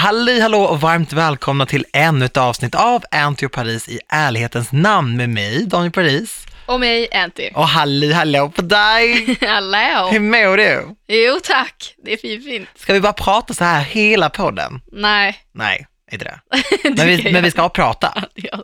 [0.00, 4.72] Halli hallå och varmt välkomna till ännu ett avsnitt av Anty och Paris i ärlighetens
[4.72, 6.46] namn med mig, Daniel Paris.
[6.66, 7.50] Och mig, Anty.
[7.54, 9.36] Och halli hallå på dig!
[9.48, 10.08] Hallå!
[10.12, 10.96] Hur mår du?
[11.08, 12.68] Jo tack, det är fint.
[12.76, 14.80] Ska vi bara prata så här hela podden?
[14.92, 16.40] Nej, Nej, inte det.
[16.82, 18.24] det Men vi, men vi ska prata.
[18.34, 18.62] Jag,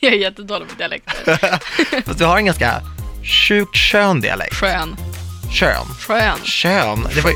[0.00, 1.38] jag är jättedålig på dialekter.
[2.06, 2.82] Fast du har en ganska
[3.48, 4.54] sjukt skön dialekt.
[4.54, 4.96] Skön.
[5.52, 5.86] Kön.
[6.06, 6.38] Skön.
[6.44, 7.08] Kön.
[7.14, 7.32] Det var,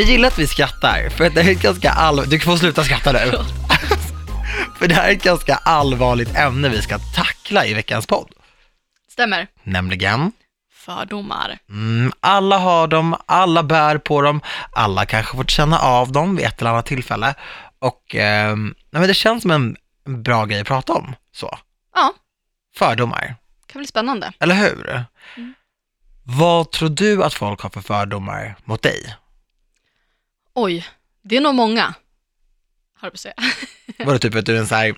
[0.00, 2.30] vi gillar att vi skrattar, för att det är ett ganska allvarligt...
[2.30, 3.18] Du får sluta skratta nu.
[4.78, 8.32] för det här är ett ganska allvarligt ämne vi ska tackla i veckans podd.
[9.08, 9.46] Stämmer.
[9.62, 10.32] Nämligen
[10.72, 11.58] Fördomar.
[11.68, 14.40] Mm, alla har dem, alla bär på dem,
[14.72, 17.34] alla kanske fått känna av dem vid ett eller annat tillfälle.
[17.78, 18.56] Och eh,
[18.90, 19.76] men det känns som en
[20.22, 21.14] bra grej att prata om.
[21.32, 21.58] Så.
[21.94, 22.12] Ja,
[22.76, 23.34] Fördomar,
[23.66, 24.32] kan bli spännande.
[24.38, 25.04] eller hur?
[25.36, 25.54] Mm.
[26.24, 29.16] Vad tror du att folk har för fördomar mot dig?
[30.54, 30.86] Oj,
[31.22, 31.82] det är nog många.
[32.94, 33.34] Har jag på att säga.
[33.98, 34.94] Var det typ att du är en så här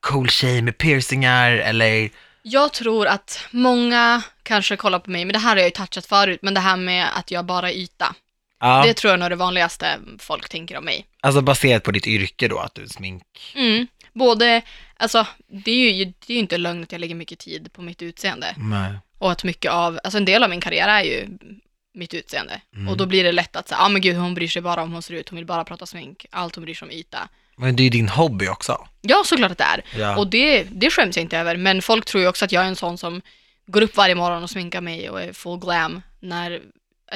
[0.00, 2.10] cool tjej med piercingar eller?
[2.42, 6.06] Jag tror att många kanske kollar på mig, men det här har jag ju touchat
[6.06, 8.14] förut, men det här med att jag bara är yta.
[8.60, 11.06] Ja, Det tror jag nog är det vanligaste folk tänker om mig.
[11.20, 13.52] alltså baserat på ditt yrke då, att du är smink.
[13.54, 13.86] Mm.
[14.12, 14.62] Både,
[14.96, 15.26] alltså
[15.64, 18.02] det är, ju, det är ju inte lögn att jag lägger mycket tid på mitt
[18.02, 18.54] utseende.
[18.56, 18.92] Nej.
[19.18, 21.28] Och att mycket av, alltså en del av min karriär är ju
[21.94, 22.60] mitt utseende.
[22.74, 22.88] Mm.
[22.88, 24.92] Och då blir det lätt att säga, ah, men gud hon bryr sig bara om
[24.92, 27.28] hon ser ut, hon vill bara prata smink, allt hon bryr sig om yta.
[27.56, 28.86] Men det är ju din hobby också.
[29.00, 29.84] Ja, såklart att det är.
[29.96, 30.16] Ja.
[30.16, 32.68] Och det, det skäms jag inte över, men folk tror ju också att jag är
[32.68, 33.22] en sån som
[33.66, 36.60] går upp varje morgon och sminkar mig och är full glam, när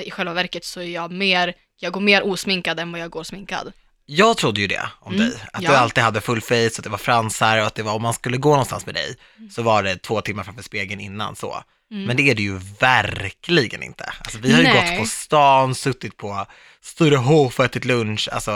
[0.04, 3.24] i själva verket så är jag mer, jag går mer osminkad än vad jag går
[3.24, 3.72] sminkad.
[4.06, 5.70] Jag trodde ju det om Mm, dig, att ja.
[5.70, 8.14] du alltid hade full face, att det var fransar och att det var, om man
[8.14, 9.50] skulle gå någonstans med dig, Mm.
[9.50, 11.62] så var det två timmar framför spegeln innan så.
[11.90, 14.12] Men det är det ju verkligen inte.
[14.18, 14.90] Alltså vi har ju Nej.
[14.90, 16.46] gått på stan, suttit på
[16.80, 18.50] större H, ätit lunch, alltså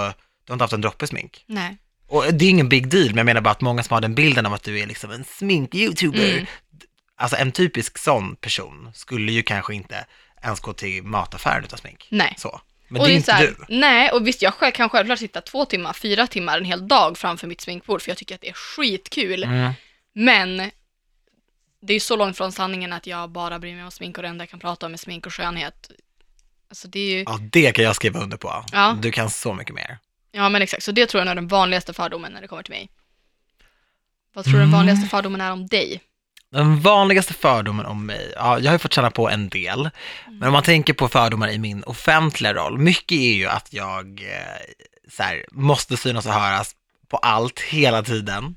[0.44, 1.44] du har inte haft en droppe smink.
[1.46, 1.76] Nej.
[2.08, 4.14] Och det är ingen big deal, men jag menar bara att många som har den
[4.14, 6.46] bilden av att du är liksom en smink-youtuber, Mm.
[7.16, 10.04] alltså en typisk sån person skulle ju kanske inte
[10.42, 12.06] ens gå till mataffären utan smink.
[12.10, 12.34] Nej.
[12.38, 12.60] Så.
[12.88, 13.56] Men och det är inte här, du.
[13.68, 17.18] Nej, och visst jag själv kan självklart sitta två timmar, fyra timmar, en hel dag
[17.18, 19.44] framför mitt sminkbord för jag tycker att det är skitkul.
[19.44, 19.72] Mm.
[20.14, 20.70] Men
[21.82, 24.28] det är så långt från sanningen att jag bara bryr mig om smink och det
[24.28, 25.90] enda jag kan prata om är smink och skönhet.
[26.70, 28.64] Alltså det är ju, Ja, det kan jag skriva under på.
[28.72, 28.98] Ja.
[29.02, 29.98] Du kan så mycket mer.
[30.32, 32.74] ja men exakt, så det tror jag är den vanligaste fördomen när det kommer till
[32.74, 32.90] mig.
[34.34, 34.70] Vad tror du Mm.
[34.70, 36.00] den vanligaste fördomen är om dig?
[36.50, 39.90] Den vanligaste fördomen om mig, ja, jag har ju fått känna på en del,
[40.28, 44.20] men om man tänker på fördomar i min offentliga roll, mycket är ju att jag
[44.20, 46.72] eh, så här, måste synas och höras
[47.08, 48.56] på allt hela tiden.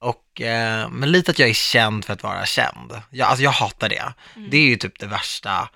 [0.00, 3.02] Och, eh, men lite att jag är känd för att vara känd.
[3.10, 4.12] Jag, alltså jag hatar det.
[4.50, 5.68] Det är ju typ det värsta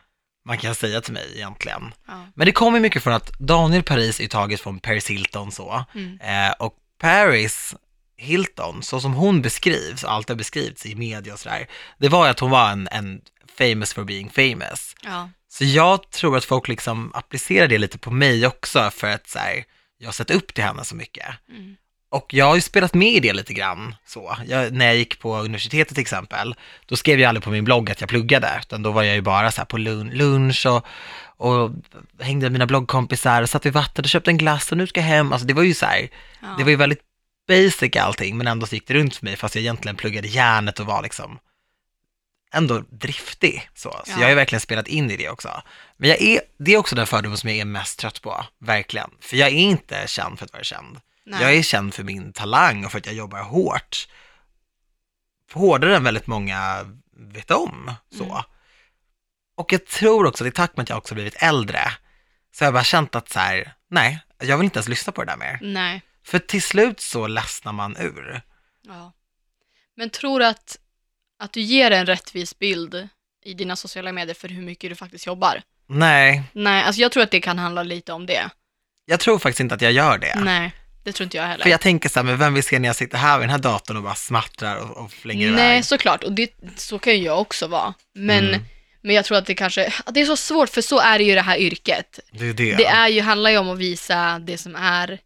[0.45, 1.95] man kan säga till mig egentligen.
[2.07, 2.27] Ja.
[2.35, 5.85] Men det kommer mycket från att Daniel Paris är taget från Paris Hilton så.
[5.95, 6.21] Mm.
[6.21, 7.75] Eh, och Paris
[8.17, 11.67] Hilton, så som hon beskrivs, och alltid har beskrivits i media och sådär,
[11.99, 13.21] det var ju att hon var en, en
[13.59, 14.97] famous for being famous.
[15.03, 15.31] Ja.
[15.49, 19.39] Så jag tror att folk liksom applicerar det lite på mig också för att så
[19.39, 19.65] här,
[19.99, 21.27] jag har sett upp till henne så mycket.
[21.49, 21.77] Mm.
[22.15, 24.37] Och jag har ju spelat med i det lite grann så.
[24.47, 26.55] Jag, när jag gick på universitetet till exempel,
[26.87, 29.21] då skrev jag aldrig på min blogg att jag pluggade, utan då var jag ju
[29.21, 30.87] bara så på lun- lunch och,
[31.37, 31.71] och
[32.21, 35.01] hängde med mina bloggkompisar och satt vid vattnet och köpte en glass och nu ska
[35.01, 35.33] jag hem.
[35.33, 36.09] Alltså det var ju så här,
[36.41, 36.49] Ja.
[36.59, 37.01] det var ju väldigt
[37.49, 40.81] basic allting, men ändå så gick det runt för mig, fast jag egentligen pluggade järnet
[40.81, 41.39] och var liksom
[42.55, 43.69] ändå driftig.
[43.75, 44.13] Så, så Ja.
[44.17, 45.63] jag har ju verkligen spelat in i det också.
[45.97, 49.11] Men jag är, det är också den fördomen som jag är mest trött på, verkligen.
[49.21, 51.01] För jag är inte känd för att vara känd.
[51.27, 51.43] Nej.
[51.43, 54.09] Jag är känd för min talang och för att jag jobbar hårt.
[55.53, 56.87] Hårdare än väldigt många
[57.17, 57.93] vet om.
[58.19, 58.25] Så.
[58.25, 58.43] Mm.
[59.57, 61.81] Och jag tror också, det är tack med att jag också blivit äldre,
[62.53, 65.25] så har jag bara känt att så här, nej, jag vill inte ens lyssna på
[65.25, 65.59] det där mer.
[65.63, 66.03] Nej.
[66.25, 68.43] För till slut så ledsnar man ur.
[68.83, 69.13] Ja.
[69.97, 70.79] Men tror du att,
[71.39, 73.09] att du ger en rättvis bild
[73.45, 75.63] i dina sociala medier för hur mycket du faktiskt jobbar?
[75.87, 78.51] Nej, Nej, alltså jag tror att det kan handla lite om det.
[79.05, 80.35] jag tror faktiskt inte att jag gör det.
[80.41, 80.75] Nej,
[81.05, 81.63] det tror inte jag heller.
[81.63, 83.51] För jag tänker så här, men vem vill se när jag sitter här vid den
[83.51, 85.85] här datorn och bara smattrar och, och flänger Nej, iväg?
[85.85, 86.25] såklart.
[86.25, 87.95] Och det, så kan ju jag också vara.
[88.15, 88.61] Men, Mm.
[89.03, 91.35] men jag tror att det kanske, det är så svårt för så är det ju
[91.35, 92.21] det här yrket.
[92.33, 92.75] Det är det.
[92.77, 95.19] Det är ju, handlar ju om att visa det som är,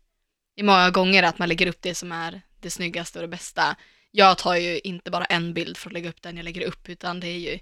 [0.57, 3.77] i många gånger att man lägger upp det som är det snyggaste och det bästa.
[4.11, 6.89] Jag tar ju inte bara en bild för att lägga upp den jag lägger upp,
[6.89, 7.59] utan det är ju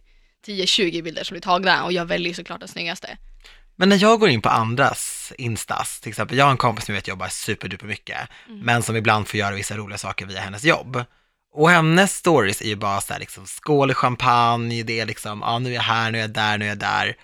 [0.46, 3.16] 10-20 bilder som blir tagna och jag väljer såklart den snyggaste.
[3.76, 6.94] Men när jag går in på andras instas, till exempel, jag har en kompis som
[6.94, 8.18] jag vet jobbar superduper mycket,
[8.48, 8.60] Mm.
[8.60, 11.04] men som ibland får göra vissa roliga saker via hennes jobb.
[11.54, 15.40] Och hennes stories är ju bara så här, liksom, skål i champagne, det är liksom,
[15.40, 17.16] ja nu är jag här, nu är jag där, nu är jag där.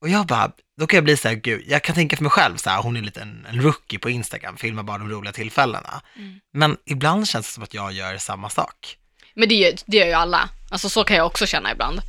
[0.00, 0.50] Och jag bara,
[0.80, 2.82] då kan jag bli så här, gud, jag kan tänka för mig själv så här,
[2.82, 6.02] hon är lite en, en rookie på Instagram, filmar bara de roliga tillfällena.
[6.16, 6.40] Mm.
[6.52, 8.96] Men ibland känns det som att jag gör samma sak.
[9.34, 10.48] Men det det gör ju alla.
[10.70, 12.00] Alltså så kan jag också känna ibland.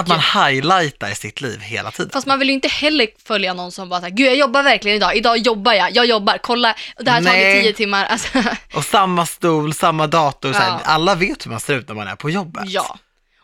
[0.00, 2.10] Att, man highlightar sitt liv hela tiden.
[2.12, 4.96] fast man vill ju inte heller följa någon som bara såhär, gud jag jobbar verkligen
[4.96, 7.52] idag, idag jobbar jag, jag jobbar, kolla, det här har Nej.
[7.52, 8.04] tagit tio timmar.
[8.04, 8.28] Alltså,
[8.74, 10.80] Och samma stol, samma dator, här, Ja.
[10.84, 12.62] alla vet hur man ser ut när man är på jobbet.
[12.66, 12.98] ja.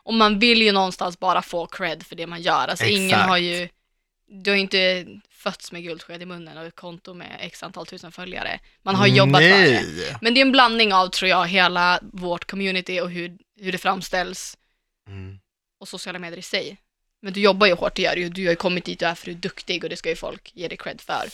[0.04, 2.68] Och man vill ju någonstans bara få cred för det man gör.
[2.68, 3.28] Alltså ingen Exakt.
[3.28, 3.68] har ju,
[4.42, 7.86] du har ju inte fötts med guldsked i munnen och ett konto med x antal
[7.86, 8.58] tusen följare.
[8.82, 9.82] Man har jobbat för det.
[9.96, 10.16] Nej.
[10.20, 13.78] Men det är en blandning av, tror jag, hela vårt community och hur, hur det
[13.78, 14.56] framställs
[15.08, 15.38] Mm.
[15.82, 16.76] Och sociala medier i sig.
[17.22, 18.28] Men du jobbar ju hårt, det gör du.
[18.28, 20.16] Du har ju kommit dit du är för du är duktig och det ska ju
[20.16, 21.24] folk ge dig cred för.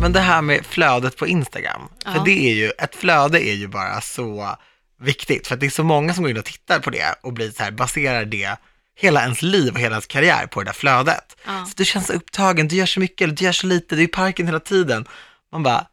[0.00, 2.22] Men det här med flödet på Instagram, för Ja.
[2.24, 4.56] det är ju, ett flöde är ju bara så
[5.00, 7.50] viktigt, för det är så många som går in och tittar på det och blir
[7.50, 8.56] så här, baserar det,
[8.96, 11.36] hela ens liv och hela ens karriär på det där flödet.
[11.46, 11.66] Ja.
[11.66, 14.00] Så du känns så upptagen, du gör så mycket, eller du gör så lite, du
[14.00, 15.06] är i parken hela tiden.
[15.52, 15.86] Man bara,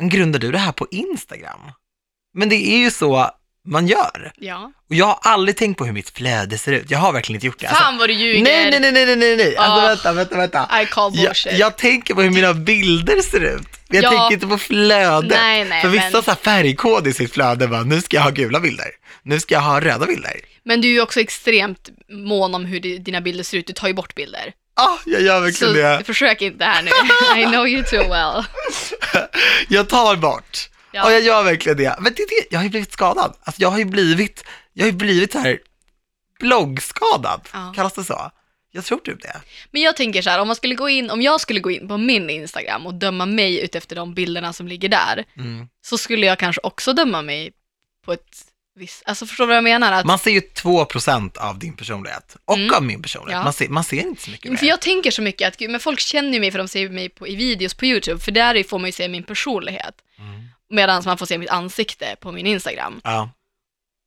[0.00, 1.72] grundar du det här på Instagram?
[2.34, 3.30] Men det är ju så
[3.68, 4.32] man gör.
[4.36, 4.72] Ja.
[4.90, 6.90] Och jag har aldrig tänkt på hur mitt flöde ser ut.
[6.90, 7.66] Jag har verkligen inte gjort det.
[7.66, 8.42] Alltså, Fan vad du ljuger!
[8.42, 9.56] nej, nej, nej, nej, nej, nej, nej.
[9.56, 9.88] Alltså Ah.
[9.88, 10.82] vänta, vänta, vänta.
[10.82, 11.58] I call Jag, bullshit.
[11.58, 13.62] jag tänker på hur mina bilder ser ut.
[13.88, 14.10] Jag Ja.
[14.10, 15.30] tänker inte på flödet.
[15.40, 18.30] Nej, nej, För vissa men- här färgkod i sitt flöde bara, nu ska jag ha
[18.30, 18.86] gula bilder.
[19.22, 20.32] Nu ska jag ha röda bilder.
[20.64, 23.66] Men du är ju också extremt mån om hur di- dina bilder ser ut.
[23.66, 24.52] Du tar ju bort bilder.
[24.76, 26.02] Ah, jag gör verkligen Så det.
[26.04, 26.90] försök inte här nu.
[27.40, 28.44] I know you too well.
[29.68, 30.68] Jag tar bort.
[30.92, 31.04] Ja.
[31.06, 31.96] Och jag gör verkligen det.
[32.00, 33.36] Men det, det, jag har ju blivit skadad.
[33.42, 35.58] Alltså jag har ju blivit, jag har ju blivit så här
[36.40, 37.40] bloggskadad.
[37.52, 37.72] Ja.
[37.76, 38.30] Kallas det så?
[38.72, 39.40] Jag tror typ det.
[39.70, 41.88] Men jag tänker så här, om, man skulle gå in, om jag skulle gå in
[41.88, 45.68] på min Instagram och döma mig utefter de bilderna som ligger där, Mm.
[45.84, 47.52] så skulle jag kanske också döma mig
[48.04, 48.44] på ett
[48.74, 49.92] visst, alltså förstår du vad jag menar?
[49.92, 52.74] Att, Man ser ju 2% av din personlighet och Mm.
[52.74, 53.38] av min personlighet.
[53.38, 53.44] Ja.
[53.44, 54.70] Man, ser, man ser inte så mycket för mer.
[54.70, 57.08] jag tänker så mycket att, gud, men folk känner ju mig för de ser mig
[57.08, 59.94] på, i videos på YouTube, för där får man ju se min personlighet.
[60.18, 60.39] Mm.
[60.70, 63.00] Medan man får se mitt ansikte på min Instagram.
[63.04, 63.30] Ja.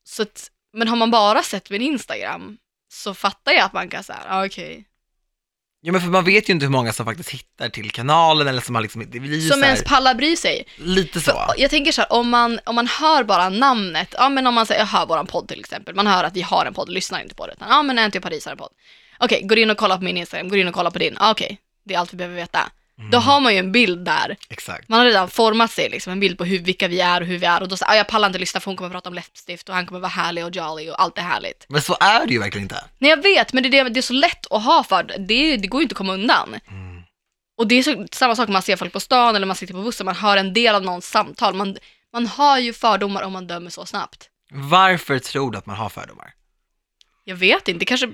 [0.04, 2.58] Så att, men har man bara sett min Instagram
[2.94, 4.86] så fattar jag att man kan säga, ah, okej.
[5.82, 8.62] ja, men för man vet ju inte hur många som faktigt hittar till kanalen eller
[8.62, 10.68] som har liksom, det blir ju Som så här, ens pallar bry sig.
[10.78, 11.32] lite så.
[11.32, 14.54] För, jag tänker så här, om man, om man hör bara namnet, ja men om
[14.54, 16.90] man säger, jag hör våran podd till exempel, man hör att vi har en podd,
[16.90, 18.72] lyssnar inte på det, utan ja men Anty och Paris har en podd.
[19.20, 21.32] Okej, går in och kollar på min Instagram, går in och kollar på din, ja,
[21.32, 22.72] okej, det är allt vi behöver veta.
[23.12, 23.28] Då Mm.
[23.28, 24.90] har man ju en bild där, Exakt.
[24.90, 27.38] man har redan format sig liksom, en bild på hur, vilka vi är och hur
[27.38, 29.16] vi är och då säger ah, jag pallar inte lyssna för hon kommer prata om
[29.16, 31.66] läppstift och han kommer vara härlig och jolly och allt är härligt.
[31.70, 32.84] Men så är det ju verkligen inte.
[32.98, 35.58] Nej jag vet, men det är, det, det är så lätt att ha för, det,
[35.58, 36.56] det går ju inte att komma undan.
[36.68, 37.04] Mm.
[37.58, 39.74] Och det är så, samma sak om man ser folk på stan eller man sitter
[39.74, 41.54] på bussen, man hör en del av någons samtal.
[41.54, 41.78] Man,
[42.14, 44.30] man har ju fördomar om man dömer så snabbt.
[44.52, 46.34] Varför tror du att man har fördomar?
[47.24, 48.10] Jag vet inte, kanske...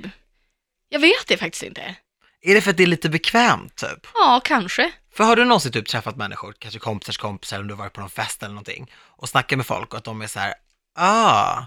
[0.90, 1.96] Jag vet det faktiskt inte.
[2.42, 4.08] Är det för att det är lite bekvämt typ?
[4.14, 4.92] Ja, kanske.
[5.14, 8.02] För har du någonsin typ träffat människor, kanske kompisars kompisar, om du har varit på
[8.02, 10.54] någon fest eller någonting, och snackat med folk och att de är så här,
[10.96, 11.64] ah,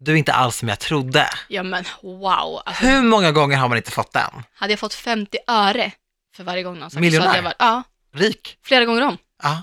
[0.00, 1.28] du är inte alls som jag trodde.
[1.48, 2.62] Ja men wow.
[2.66, 4.42] Alltså, Hur många gånger har man inte fått den?
[4.54, 5.92] hade jag fått 50 öre
[6.36, 7.22] för varje gång någon sagt Miljonär?
[7.24, 7.82] så hade jag varit, Ja,
[8.14, 8.58] Rik?
[8.64, 9.18] flera gånger om.
[9.42, 9.62] Ja,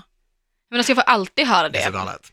[0.70, 1.98] Men alltså jag får alltid höra det är så det.
[1.98, 2.32] galet.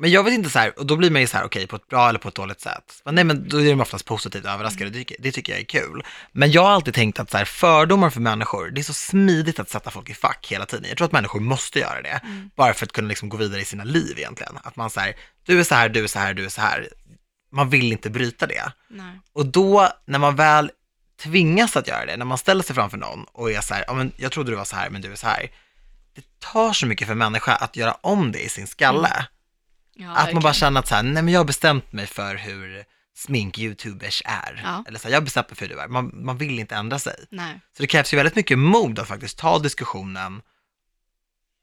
[0.00, 1.76] Men jag vet inte så här, och då blir man ju så här, okej, på
[1.76, 3.02] ett bra eller på ett dåligt sätt.
[3.04, 5.64] Men nej, men då är de oftast positivt överraskade, det, tycker- det tycker jag är
[5.64, 6.04] kul.
[6.32, 9.58] Men jag har alltid tänkt att så här, fördomar för människor, det är så smidigt
[9.60, 10.84] att sätta folk i fack hela tiden.
[10.88, 12.50] Jag tror att människor måste göra det, Mm.
[12.56, 14.58] bara för att kunna liksom gå vidare i sina liv egentligen.
[14.62, 15.16] Att man säger,
[15.46, 16.88] du är så här, du är så här, du är så här.
[17.52, 18.72] Man vill inte bryta det.
[18.88, 19.20] Nej.
[19.32, 20.70] Och då, när man väl
[21.22, 23.94] tvingas att göra det, när man ställer sig framför någon och är så här, ja
[23.94, 25.50] men jag trodde du var så här, men du är så här.
[26.14, 29.26] Det tar så mycket för människa att göra om det i sin skalle.
[29.94, 32.34] Ja, att man bara känner att så här, nej men jag har bestämt mig för
[32.34, 32.84] hur
[33.16, 34.60] smink-youtubers är.
[34.64, 34.84] Ja.
[34.88, 35.88] Eller så här, jag har bestämt mig för hur du är.
[35.88, 37.14] Man, man vill inte ändra sig.
[37.30, 37.60] Nej.
[37.76, 40.42] Så det krävs ju väldigt mycket mod att faktiskt ta diskussionen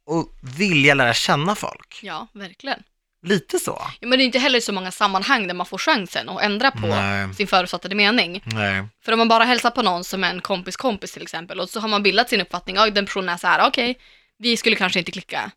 [0.06, 2.00] och vilja lära känna folk.
[2.04, 2.84] Ja, verkligen.
[3.24, 3.82] Lite så.
[4.00, 6.72] Ja, men det är inte heller så många sammanhang där man får chansen att ändra
[6.72, 7.34] på Nej.
[7.34, 8.42] sin förutfattade mening.
[8.46, 8.86] Nej.
[9.06, 11.70] För om man bara hälsar på någon som är en kompis kompis till exempel och
[11.70, 13.98] så har man bildat sin uppfattning, ja den personen är så här, okej,
[14.38, 15.52] vi skulle kanske inte klicka.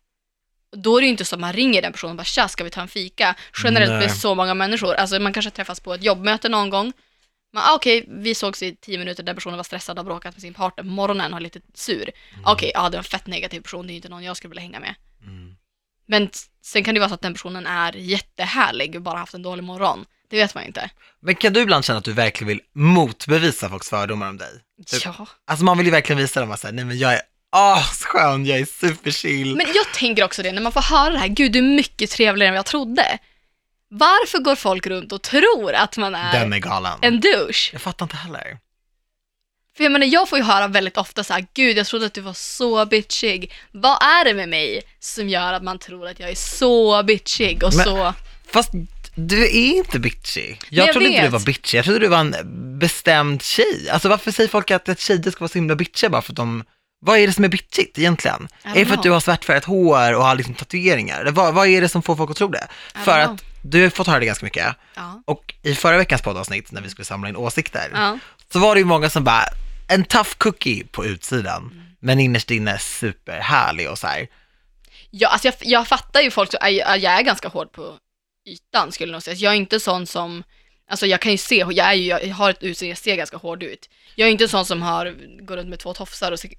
[0.77, 2.63] Då är det ju inte så att man ringer den personen och bara tja, ska
[2.63, 3.35] vi ta en fika?
[3.63, 3.99] Generellt Nej.
[3.99, 6.93] med så många människor, alltså man kanske träffas på ett jobbmöte någon gång.
[7.53, 10.41] Men ah, okej, vi sågs i tio minuter, den personen var stressad och bråkat med
[10.41, 12.09] sin partner morgonen och lite sur.
[12.45, 14.61] Okej, ja det var en fett negativ person, det är inte någon jag skulle vilja
[14.61, 14.95] hänga med.
[15.23, 15.55] Mm.
[16.05, 16.29] Men
[16.63, 19.63] sen kan det vara så att den personen är jättehärlig och bara haft en dålig
[19.63, 20.05] morgon.
[20.29, 20.89] Det vet man inte.
[21.19, 24.51] Men kan du ibland känna att du verkligen vill motbevisa folks fördomar om dig?
[24.85, 25.05] Typ.
[25.05, 25.27] Ja.
[25.45, 28.59] Alltså man vill ju verkligen visa dem att säga, nej men jag är asskön, jag
[28.59, 29.55] är superchill.
[29.55, 32.09] Men jag tänker också det, när man får höra det här, gud du är mycket
[32.11, 33.17] trevligare än vad jag trodde.
[33.89, 36.99] Varför går folk runt och tror att man är Den är galen.
[37.01, 37.69] en douche?
[37.71, 38.57] Jag fattar inte heller.
[39.77, 42.13] För jag menar, jag får ju höra väldigt ofta så här, gud jag trodde att
[42.13, 43.53] du var så bitchig.
[43.71, 47.63] Vad är det med mig som gör att man tror att jag är så bitchig
[47.63, 48.13] och Men- så...
[48.53, 48.71] Fast
[49.15, 50.55] du är inte bitchy.
[50.69, 51.31] Jag, jag trodde inte du vet.
[51.31, 52.35] var bitchy, jag trodde du var en
[52.79, 53.89] bestämd tjej.
[53.91, 56.35] Alltså varför säger folk att, att tjejer ska vara så himla bitchiga bara för att
[56.35, 56.63] de,
[57.01, 58.47] vad är det som är bitchigt egentligen?
[58.63, 61.25] Är det för att du har svartfärgat hår och har liksom tatueringar?
[61.31, 62.67] Vad, vad är det som får folk att tro det?
[62.95, 64.75] För att du har fått höra det ganska mycket.
[64.95, 65.21] Ja.
[65.27, 68.17] Och i förra veckans poddavsnitt när vi skulle samla in åsikter, Ja.
[68.53, 69.43] så var det ju många som bara,
[69.87, 71.83] en tough cookie på utsidan, Mm.
[71.99, 74.27] men innerst inne superhärlig och så här.
[75.09, 77.97] Ja, alltså jag, jag fattar ju folk, jag, jag är ganska hård på
[78.49, 79.35] ytan skulle jag nog säga.
[79.35, 80.43] Jag är inte sån som,
[80.91, 83.37] alltså jag kan ju se, jag, är ju, jag har ett utseende, jag ser ganska
[83.37, 83.89] hård ut.
[84.15, 86.51] Jag är inte sån som har, går runt med två tofsar och ser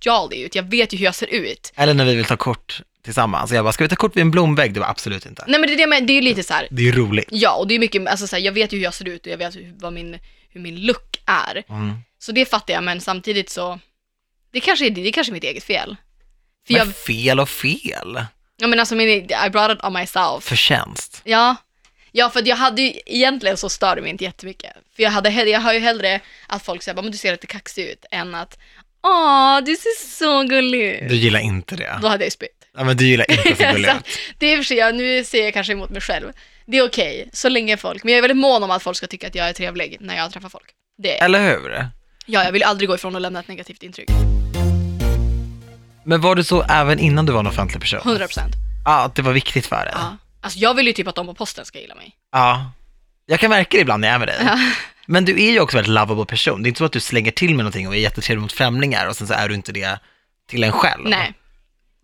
[0.00, 0.54] jolly ut.
[0.54, 1.72] Jag vet ju hur jag ser ut.
[1.76, 3.52] Eller när vi vill ta kort tillsammans.
[3.52, 4.74] Jag bara, ska vi ta kort vid en blomvägg?
[4.74, 5.44] Du bara, absolut inte.
[5.48, 6.68] Nej men det är, det, men det är ju lite så här.
[6.70, 7.28] Det är ju roligt.
[7.30, 9.26] ja och det är mycket, alltså så här, jag vet ju hur jag ser ut
[9.26, 10.18] och jag vet hur, vad min,
[10.50, 11.62] hur min look är.
[11.68, 11.94] Mm.
[12.18, 13.80] Så det fattar jag, men samtidigt så,
[14.52, 15.96] det kanske är, det är kanske mitt eget fel.
[16.66, 18.24] För Men jag, fel och fel.
[18.56, 20.44] jag menar alltså, I brought it on myself.
[20.44, 21.20] Förtjänst.
[21.24, 21.56] Ja,
[22.12, 24.72] ja för att jag hade ju, egentligen så stör det mig inte jättemycket.
[24.96, 27.84] För jag, hade, jag har ju hellre att folk säger, men du ser lite kaxig
[27.84, 28.58] ut, än att,
[29.02, 31.08] åh, du ser så gullig ut.
[31.08, 31.98] Du gillar inte det.
[32.02, 32.50] Då hade jag ju spytt.
[32.76, 33.92] Ja, men du gillar inte så gulligt.
[33.92, 36.32] Så det är i och för sig, jag- nu ser jag kanske emot mig själv.
[36.66, 39.06] Det är okej, så länge folk, men jag är väldigt mån om att folk ska
[39.06, 40.66] tycka att jag är trevlig när jag träffar folk.
[41.02, 41.88] Det är, Eller hur?
[42.26, 44.08] ja, jag vill aldrig gå ifrån och lämna ett negativt intryck.
[46.04, 48.00] Men var du så även innan du var en offentlig person?
[48.04, 48.54] 100 procent.
[48.84, 49.94] Ja, att det var viktigt för dig?
[49.94, 50.16] Ja.
[50.40, 52.16] Alltså jag vill ju typ att de på posten ska gilla mig.
[52.32, 52.72] Ja.
[53.26, 54.36] Jag kan märka det ibland när jag är med dig.
[54.40, 54.58] Ja.
[55.06, 56.62] Men du är ju också väldigt lovable person.
[56.62, 59.06] Det är inte så att du slänger till med någonting och är jättetrevlig mot främlingar
[59.06, 59.98] och sen så är du inte det
[60.48, 61.08] till en själv.
[61.08, 61.34] Nej,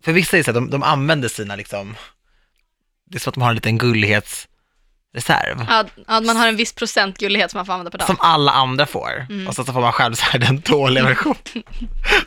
[0.03, 1.95] För vissa är så att de, de använder sina liksom,
[3.09, 5.65] det är så att de har en liten gullighetsreserv.
[5.69, 8.07] att, att man har en viss procent gullighet som man får använda per dag.
[8.07, 9.25] Som alla andra får.
[9.29, 9.47] Mm.
[9.47, 11.37] Och så, så får man själv så här den dåliga versionen.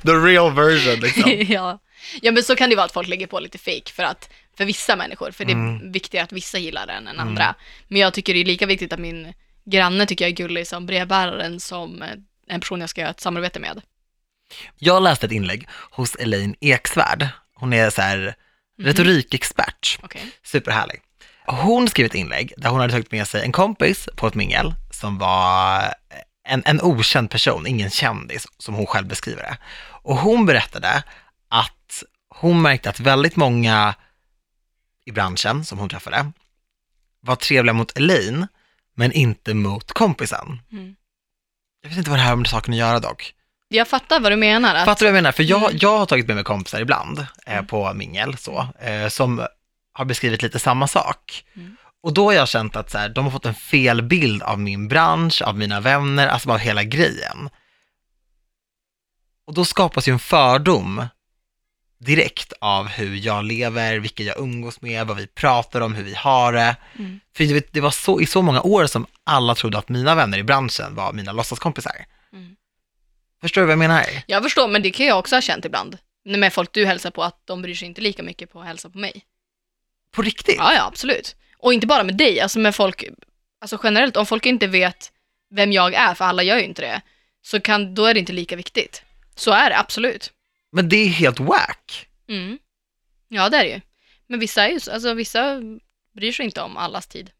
[0.02, 1.46] The real version liksom.
[1.54, 1.78] ja.
[2.22, 4.64] ja, men så kan det vara att folk lägger på lite fake för att för
[4.66, 5.92] vissa människor, för det är Mm.
[5.92, 7.54] viktigare att vissa gillar den än andra.
[7.88, 9.32] Men jag tycker det är lika viktigt att min
[9.64, 12.08] granne tycker jag är gullig som brevbäraren som eh,
[12.46, 13.82] en person jag ska göra ett samarbete med.
[14.78, 17.28] Jag läste ett inlägg hos Elaine Eksvärd.
[17.54, 18.34] Hon är så här
[18.82, 19.98] retorikexpert.
[20.02, 20.22] Okej.
[20.44, 21.00] Superhärlig.
[21.46, 24.74] Hon skrev ett inlägg där hon hade tagit med sig en kompis på ett mingel
[24.90, 25.94] som var
[26.48, 29.56] en, en okänd person, ingen kändis som hon själv beskriver det.
[30.02, 31.02] Och hon berättade
[31.48, 32.02] att
[32.34, 33.94] hon märkte att väldigt många
[35.10, 36.32] i branschen som hon träffade
[37.20, 38.46] var trevliga mot Elaine,
[38.94, 40.62] men inte mot kompisen.
[40.72, 40.94] Mm.
[41.82, 43.34] Jag vet inte vad det här har med saken att göra dock.
[43.68, 44.74] Jag fattar vad du menar.
[44.74, 45.32] Att, Fattar du vad jag menar?
[45.32, 45.78] För jag, Mm.
[45.80, 49.46] jag har tagit med mig kompisar ibland eh, på mingel så, eh, som
[49.92, 51.44] har beskrivit lite samma sak.
[51.56, 51.76] Mm.
[52.02, 54.58] Och då har jag känt att så här, de har fått en fel bild av
[54.60, 57.50] min bransch, av mina vänner, alltså av hela grejen.
[59.46, 61.06] Och då skapas ju en fördom
[62.00, 66.14] direkt av hur jag lever, vilka jag umgås med, vad vi pratar om, hur vi
[66.14, 66.76] har det.
[66.98, 67.20] Mm.
[67.36, 70.38] För vet, det var så, i så många år som alla trodde att mina vänner
[70.38, 72.06] i branschen var mina låtsaskompisar.
[72.32, 72.56] Mm.
[73.40, 74.04] Förstår du vad jag menar?
[74.26, 75.98] Jag förstår, men det kan jag också ha känt ibland.
[76.24, 78.90] Med folk du hälsar på, att de bryr sig inte lika mycket på att hälsa
[78.90, 79.24] på mig.
[80.10, 80.56] På riktigt?
[80.58, 81.36] Ja, ja, absolut.
[81.58, 83.04] Och inte bara med dig, alltså med folk,
[83.60, 85.12] alltså generellt, om folk inte vet
[85.50, 87.00] vem jag är, för alla gör ju inte det,
[87.42, 89.02] så kan, då är det inte lika viktigt.
[89.34, 90.32] Så är det, absolut.
[90.72, 92.06] Men det är helt whack.
[92.28, 92.58] Mm.
[93.28, 93.80] Ja, det är det ju.
[94.26, 95.60] Men vissa är ju, så- alltså vissa
[96.14, 97.30] bryr sig inte om allas tid.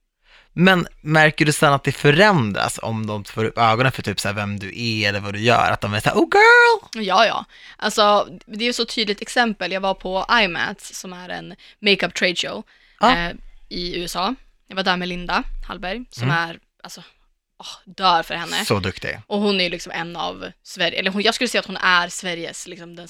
[0.52, 4.28] Men märker du sen att det förändras om de får upp ögonen för typ så
[4.28, 5.70] här vem du är eller vad du gör?
[5.70, 7.04] Att de är såhär, oh girl!
[7.06, 7.44] Ja, ja.
[7.76, 9.72] Alltså, det är ju så tydligt exempel.
[9.72, 12.62] Jag var på IMATS, som är en makeup trade show
[13.00, 13.16] Ja.
[13.16, 13.32] eh,
[13.68, 14.34] i USA.
[14.66, 16.36] Jag var där med Linda Hallberg, som Mm.
[16.50, 17.02] är, alltså,
[17.60, 18.64] åh, dör för henne.
[18.64, 19.18] Så duktig.
[19.26, 21.76] Och hon är ju liksom en av Sverige, eller hon, jag skulle säga att hon
[21.76, 23.08] är Sveriges, liksom den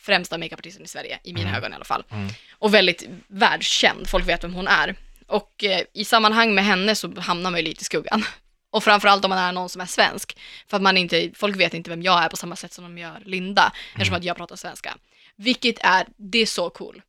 [0.00, 1.58] främsta makeupartisten i Sverige, i mina Mm.
[1.58, 2.04] ögon i alla fall.
[2.10, 2.28] Mm.
[2.58, 4.94] Och väldigt världskänd, folk vet vem hon är.
[5.26, 8.24] Och eh, i sammanhang med henne så hamnar man ju lite i skuggan.
[8.70, 10.36] Och framförallt om man är någon som är svensk.
[10.68, 12.98] För att man inte, folk vet inte vem jag är på samma sätt som de
[12.98, 14.96] gör Linda, eftersom att jag pratar svenska.
[15.36, 17.02] Vilket är, det är så cool.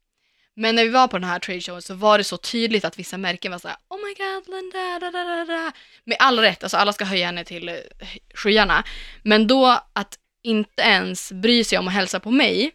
[0.56, 3.00] Men när vi var på den här trade showen så var det så tydligt att
[3.00, 5.72] vissa märken var såhär Oh my god Linda, da, da, da, da.
[6.04, 7.76] Med all rätt, alltså alla ska höja henne till eh,
[8.34, 8.84] skyarna.
[9.24, 12.72] Men då att inte ens bry sig om att hälsa på mig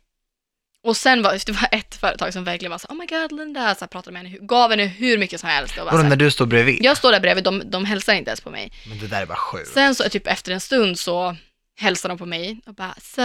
[0.85, 3.75] Och sen var det var ett företag som verkligen var så oh my god Linda,
[3.75, 5.79] så här, pratade med henne, gav henne hur mycket som helst.
[5.79, 6.85] Och bara, när du står bredvid.
[6.85, 8.73] jag står där bredvid, de, de hälsar inte ens på mig.
[8.89, 9.69] Men det där är bara sjukt.
[9.69, 11.37] Sen så typ efter en stund så
[11.77, 13.21] hälsar de på mig och bara so,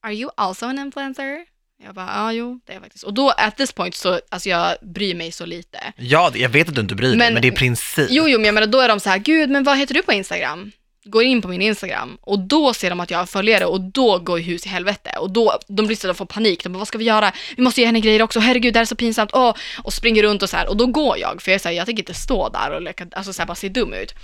[0.00, 1.55] are you also an influencer?
[1.84, 3.04] Jag bara, ja jo, det är jag faktiskt.
[3.04, 5.78] Och då at this point så, alltså jag bryr mig så lite.
[5.96, 8.06] Ja, jag vet att du inte bryr dig, Men- men, det är princip.
[8.10, 10.02] Jo, jo, men jag menar då är de så här, gud, men vad heter du
[10.02, 10.72] på Instagram?
[11.04, 14.18] Går in på min Instagram och då ser de att jag har följare och då
[14.18, 16.62] går hus i helvete och då, de blir så de får panik.
[16.64, 17.32] De bara, vad ska vi göra?
[17.56, 18.40] Vi måste ge henne grejer också.
[18.40, 19.30] Herregud, det här är så pinsamt.
[19.34, 21.86] Åh, och springer runt och så här och då går jag för jag säger jag
[21.86, 24.14] tänker inte stå där och leka, alltså så här, bara se dum ut.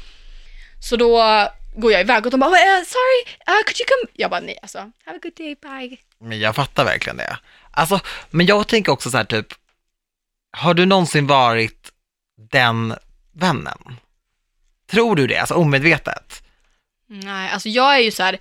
[0.81, 1.23] Så då
[1.77, 4.13] går jag iväg och de bara, "Eh, sorry, uh, could you come?
[4.15, 5.97] Jag bara, nej alltså, have a good day, bye.
[6.21, 7.39] Men jag fattar verkligen det.
[7.71, 8.01] Alltså,
[8.31, 9.47] men jag tänker också så här typ,
[10.57, 11.93] har du någonsin varit
[12.51, 12.95] den
[13.33, 13.97] vännen?
[14.91, 15.37] Tror du det?
[15.39, 16.43] Alltså omedvetet?
[17.07, 18.39] Nej, alltså jag är ju så här,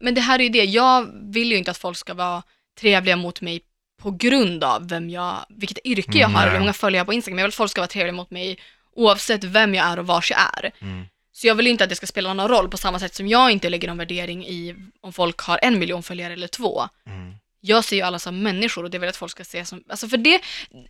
[0.00, 2.42] men det här är ju det, jag vill ju inte att folk ska vara
[2.80, 3.60] trevliga mot mig
[4.02, 7.12] på grund av vem jag, vilket yrke jag har, hur många följare jag har på
[7.12, 7.38] Instagram.
[7.38, 8.58] Jag vill att folk ska vara trevliga mot mig
[8.96, 10.72] oavsett vem jag är och vars jag är.
[10.80, 11.06] Mm.
[11.36, 13.50] Så jag vill inte att det ska spela någon roll på samma sätt som jag
[13.50, 16.88] inte lägger någon värdering i om folk har en miljon följare eller två.
[17.06, 17.34] Mm.
[17.60, 19.84] Jag ser ju alla som människor och det vill jag att folk ska se som,
[19.88, 20.40] alltså för det,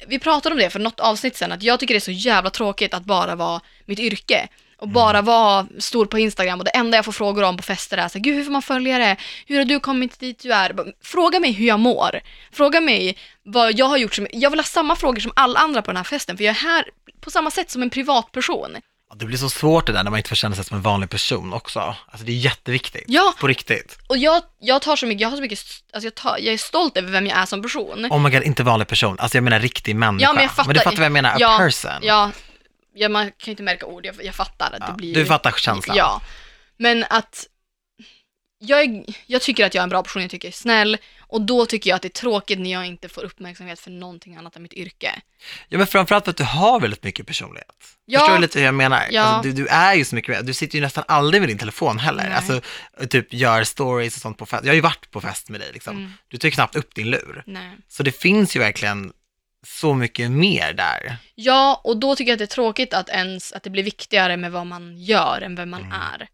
[0.07, 2.51] vi pratade om det för något avsnitt sen, att jag tycker det är så jävla
[2.51, 6.99] tråkigt att bara vara mitt yrke och bara vara stor på Instagram och det enda
[6.99, 9.17] jag får frågor om på fester är så gud hur får man följa det?
[9.47, 10.95] Hur har du kommit dit du är?
[11.03, 12.21] Fråga mig hur jag mår.
[12.53, 15.83] Fråga mig vad jag har gjort som, jag vill ha samma frågor som alla andra
[15.83, 16.85] på den här festen för jag är här
[17.21, 18.77] på samma sätt som en privatperson.
[19.17, 21.11] Det blir så svårt det där när man inte får känna sig som en vanlig
[21.11, 21.81] person också.
[21.81, 23.05] Alltså det är jätteviktigt.
[23.07, 23.99] Ja, På riktigt.
[24.07, 25.59] och jag, jag tar så mycket, jag har så mycket,
[25.93, 28.07] alltså jag, tar, jag är stolt över vem jag är som person.
[28.11, 29.17] Oh my god, inte vanlig person.
[29.19, 30.29] Alltså jag menar riktig människa.
[30.29, 30.73] Ja, men jag fattar.
[30.75, 31.91] du fattar vad jag menar, a Ja, person.
[32.03, 32.31] Ja,
[32.95, 35.15] ja, man kan ju inte märka ord, jag, jag fattar att Ja, det blir...
[35.15, 35.97] Du fattar känslan.
[35.97, 36.21] Ja,
[36.77, 37.47] men att
[38.59, 40.97] jag, är, jag tycker att jag är en bra person, jag tycker jag är snäll
[41.35, 44.37] och då tycker jag att det är tråkigt när jag inte får uppmärksamhet för någonting
[44.37, 45.11] annat än mitt yrke.
[45.69, 47.69] Ja men framförallt för att du har väldigt mycket personlighet.
[48.05, 48.19] Ja.
[48.21, 49.03] Förstår du lite hur jag menar?
[49.11, 49.23] Ja.
[49.23, 51.59] Alltså, du, du är ju så mycket med, du sitter ju nästan aldrig med din
[51.59, 52.25] telefon heller.
[52.25, 52.35] Nej.
[52.35, 52.61] Alltså
[53.09, 54.65] typ gör stories och sånt på fest.
[54.65, 55.97] Jag har ju varit på fest med dig liksom.
[55.97, 56.13] Mm.
[56.29, 57.43] Du tar ju knappt upp din lur.
[57.47, 57.71] Nej.
[57.89, 59.13] Så det finns ju verkligen
[59.67, 61.17] så mycket mer där.
[61.35, 64.37] Ja, och då tycker jag att det är tråkigt att, ens, att det blir viktigare
[64.37, 65.93] med vad man gör än vem man Mm.
[65.93, 66.29] är.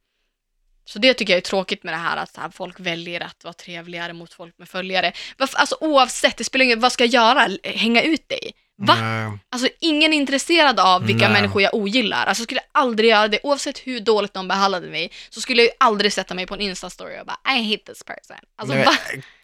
[0.90, 3.54] Så det tycker jag är tråkigt med det här att här, folk väljer att vara
[3.54, 5.12] trevligare mot folk med följare.
[5.36, 7.48] Varför, alltså oavsett, det spelar ingen vad ska jag göra?
[7.64, 8.52] Hänga ut dig?
[8.82, 8.96] Va?
[8.98, 9.38] Mm.
[9.52, 11.32] Alltså ingen är intresserad av vilka Nej.
[11.32, 12.26] människor jag ogillar.
[12.26, 13.40] Alltså jag skulle aldrig göra det.
[13.42, 16.60] Oavsett hur dåligt de behandlade mig så skulle jag ju aldrig sätta mig på en
[16.60, 18.36] Insta-story och bara I hate this person.
[18.58, 18.86] Alltså Nej,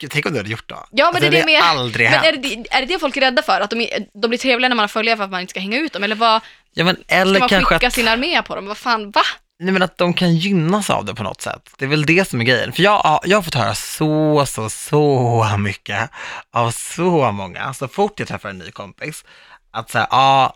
[0.00, 0.74] men, Tänk om du hade gjort då?
[0.74, 3.16] Ja, men alltså, det är det med- aldrig Men är det, är det det folk
[3.16, 3.60] är rädda för?
[3.60, 5.60] Att de, är, de blir trevliga när man har följare för att man inte ska
[5.60, 6.04] hänga ut dem?
[6.04, 6.42] Eller vad?
[6.74, 8.66] Ja men Ska eller man kanske skicka att, sin armé på dem?
[8.66, 9.22] Vad fan, va?
[9.58, 11.70] Nej men att de kan gynnas av det på något sätt.
[11.78, 12.72] Det är väl det som är grejen.
[12.72, 16.10] För jag, jag har fått höra så, så, så mycket
[16.50, 19.24] av så många, så fort jag träffar en ny kompis,
[19.70, 20.54] att säga, ja,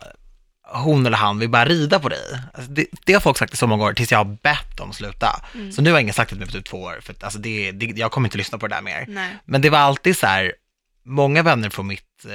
[0.73, 2.39] hon eller han vill bara rida på dig.
[2.53, 4.93] Alltså det, det har folk sagt i så många år tills jag har bett dem
[4.93, 5.41] sluta.
[5.53, 5.71] Mm.
[5.71, 7.39] Så nu har ingen sagt det till mig på typ två år, för att, alltså
[7.39, 9.05] det, det, jag kommer inte lyssna på det där mer.
[9.07, 9.37] Nej.
[9.45, 10.53] Men det var alltid så här,
[11.05, 12.31] många vänner från mitt, eh,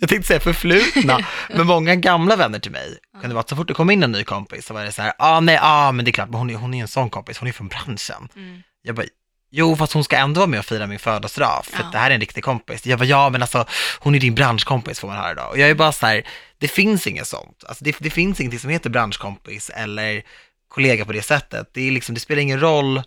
[0.00, 1.18] jag tänkte säga förflutna,
[1.54, 4.12] men många gamla vänner till mig, kunde vara att så fort det kom in en
[4.12, 6.38] ny kompis så var det så här, ah, nej, ah, men det är klart, men
[6.38, 8.28] hon är, hon är en sån kompis, hon är från branschen.
[8.36, 8.62] Mm.
[8.82, 9.06] Jag bara,
[9.50, 11.88] jo fast hon ska ändå vara med och fira min födelsedag, för Ja.
[11.92, 12.86] det här är en riktig kompis.
[12.86, 13.64] Jag bara, ja men alltså,
[13.98, 15.42] hon är din branschkompis får man höra då.
[15.42, 16.26] Och jag är bara så här,
[16.58, 17.64] det finns inget sånt.
[17.66, 20.22] Alltså det, det finns ingenting som heter branschkompis eller
[20.68, 21.70] kollega på det sättet.
[21.74, 23.02] Det, är liksom, det spelar ingen roll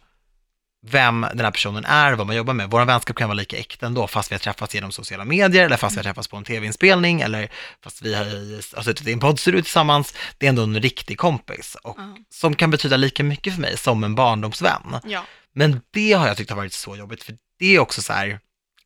[0.87, 2.69] vem den här personen är, vad man jobbar med.
[2.71, 5.77] Vår vänskap kan vara lika äkta ändå, fast vi har träffats genom sociala medier, eller
[5.77, 7.51] fast vi har träffats på en tv-inspelning, eller
[7.83, 8.25] fast vi har,
[8.75, 10.13] har suttit i en poddstudio tillsammans.
[10.37, 12.17] Det är ändå en riktig kompis, och Ja.
[12.29, 14.95] som kan betyda lika mycket för mig som en barndomsvän.
[15.03, 15.23] Ja.
[15.53, 18.39] Men det har jag tyckt har varit så jobbigt, för det är också så här,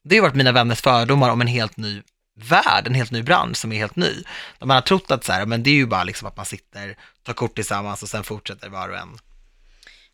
[0.03, 2.01] det har varit mina vänners fördomar om en helt ny
[2.39, 4.23] värld, en helt ny bransch som är helt ny.
[4.59, 6.97] De har trott att så här, men det är ju bara liksom att man sitter,
[7.23, 9.17] tar kort tillsammans och sen fortsätter var och en.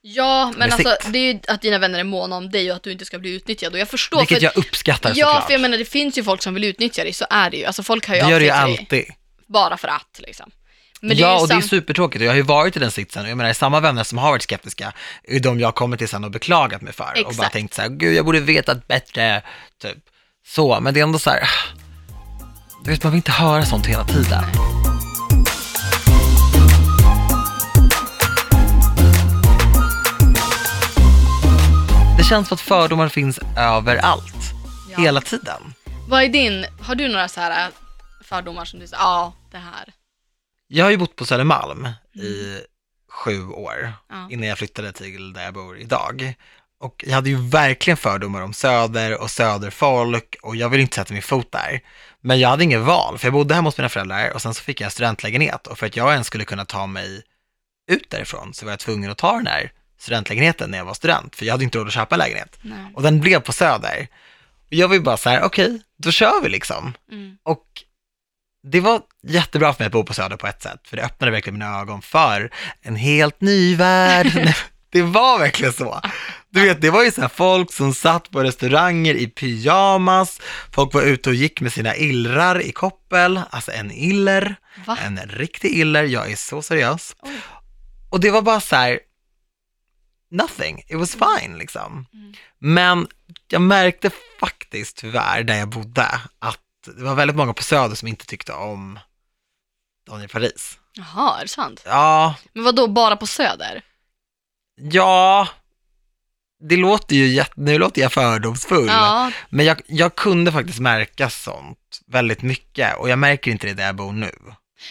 [0.01, 2.83] Ja, men alltså det är ju att dina vänner är måna om dig och att
[2.83, 3.73] du inte ska bli utnyttjad.
[3.73, 4.17] Och jag förstår.
[4.19, 5.45] Vilket för, jag uppskattar Ja, såklart.
[5.45, 7.65] för jag menar det finns ju folk som vill utnyttja dig, så är det ju.
[7.65, 9.05] Alltså folk hör ju det gör det ju alltid.
[9.47, 10.51] bara för att liksom.
[11.01, 12.91] Men ja, ju och det är sam- supertråkigt och jag har ju varit i den
[12.91, 15.99] sitsen och jag menar samma vänner som har varit skeptiska är de jag har kommit
[15.99, 17.53] till sen och beklagat mig för och bara Exakt.
[17.53, 19.41] tänkt så här, gud jag borde vetat bättre,
[19.81, 19.97] typ.
[20.47, 21.49] Så, men det är ändå så här,
[22.85, 24.43] du vet man vill inte höra sånt hela tiden.
[32.29, 34.35] Känns som att fördomar finns överallt,
[34.89, 34.97] Ja.
[35.01, 35.73] hela tiden.
[36.07, 37.73] Vad är din, har du några så här äh,
[38.23, 39.93] fördomar som du säger, ja, det här.
[40.67, 42.59] Jag har ju bott på Södermalm i
[43.11, 44.27] sju år Ja.
[44.31, 46.33] innan jag flyttade till där jag bor idag.
[46.79, 51.13] Och jag hade ju verkligen fördomar om söder och söderfolk och jag ville inte sätta
[51.13, 51.81] min fot där.
[52.21, 54.63] Men jag hade inget val, för jag bodde hemma hos mina föräldrar och sen så
[54.63, 57.23] fick jag en studentlägenhet och för att jag ens skulle kunna ta mig
[57.91, 61.35] ut därifrån så var jag tvungen att ta den här studentlägenheten när jag var student,
[61.35, 62.57] för jag hade inte råd att köpa en lägenhet.
[62.61, 62.91] Nej.
[62.95, 64.07] Och den blev på Söder.
[64.67, 66.93] Och jag var ju bara så här, okej, då kör vi liksom.
[67.11, 67.37] Mm.
[67.43, 67.65] Och
[68.63, 71.31] det var jättebra för mig att bo på Söder på ett sätt, för det öppnade
[71.31, 74.53] verkligen mina ögon för en helt ny värld.
[74.91, 76.01] det var verkligen så.
[76.49, 80.93] Du vet, det var ju så här folk som satt på restauranger i pyjamas, folk
[80.93, 84.97] var ute och gick med sina illrar i koppel, alltså en iller, Va?
[85.05, 87.15] en riktig iller, jag är så seriös.
[87.21, 87.31] Oj.
[88.09, 88.99] Och det var bara så här,
[90.31, 92.05] nothing, it was fine liksom.
[92.13, 92.33] Mm.
[92.59, 93.07] Men
[93.47, 96.59] jag märkte faktiskt tyvärr där jag bodde att
[96.97, 98.99] det var väldigt många på Söder som inte tyckte om
[100.07, 100.77] Daniel Paris.
[100.93, 101.81] Jaha, är det sant?
[101.85, 103.81] Ja, Men vad då bara på Söder?
[104.91, 105.47] ja,
[106.69, 111.99] det låter ju nu låter jag fördomsfull, Ja, men jag, jag kunde faktiskt märka sånt
[112.07, 114.31] väldigt mycket och jag märker inte det där jag bor nu.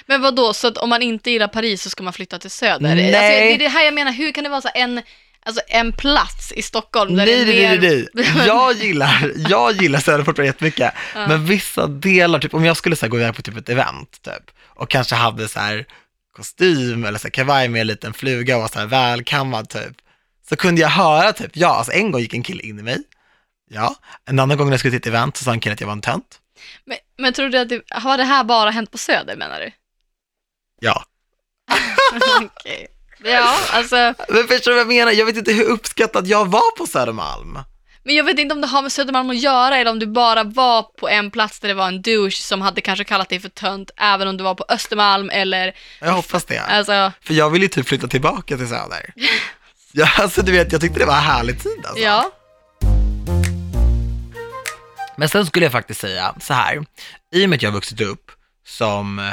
[0.06, 0.54] men vad då?
[0.54, 2.80] så att om man inte gillar Paris så ska man flytta till Söder?
[2.80, 3.04] Nej.
[3.06, 5.02] Alltså, det är det här jag menar, hur kan det vara så en,
[5.46, 8.08] alltså en plats i Stockholm där Nej, det nej, är nej, mer...
[8.14, 8.46] nej.
[8.46, 10.94] Jag gillar, jag gillar Söderport jättemycket.
[11.14, 11.28] Ja.
[11.28, 14.22] Men vissa delar, typ om jag skulle så här, gå iväg på typ ett event
[14.22, 15.86] typ, och kanske hade så här
[16.36, 19.96] kostym eller så här, kavaj med en liten fluga och var så här välkammad typ,
[20.48, 22.98] så kunde jag höra typ, ja, alltså en gång gick en kille in i mig,
[23.70, 25.80] ja, en annan gång när jag skulle till ett event så sa en kille att
[25.80, 26.40] jag var en tönt,
[26.84, 29.72] Men, men tror du att det, har det här bara hänt på Söder menar du?
[30.80, 31.04] ja.
[32.42, 32.86] Okej.
[33.24, 35.12] Ja, alltså, Men förstår du vad jag menar?
[35.12, 37.58] Jag vet inte hur uppskattad jag var på Södermalm.
[38.04, 40.44] men jag vet inte om det har med Södermalm att göra eller om du bara
[40.44, 43.48] var på en plats där det var en douche som hade kanske kallat dig för
[43.48, 46.58] tönt även om du var på Östermalm eller, Jag hoppas det.
[46.60, 49.14] alltså, För jag vill ju typ flytta tillbaka till Söder.
[49.92, 52.02] Ja, alltså du vet, jag tyckte det var en härlig tid alltså.
[52.04, 52.30] ja.
[55.16, 56.84] Men sen skulle jag faktiskt säga så här,
[57.34, 58.30] i och med att jag har vuxit upp
[58.66, 59.30] som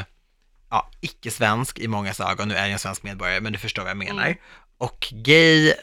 [0.75, 3.89] ja, icke-svensk i många ögon, nu är jag en svensk medborgare, men du förstår vad
[3.89, 4.37] jag menar, Mm.
[4.77, 5.73] och gay,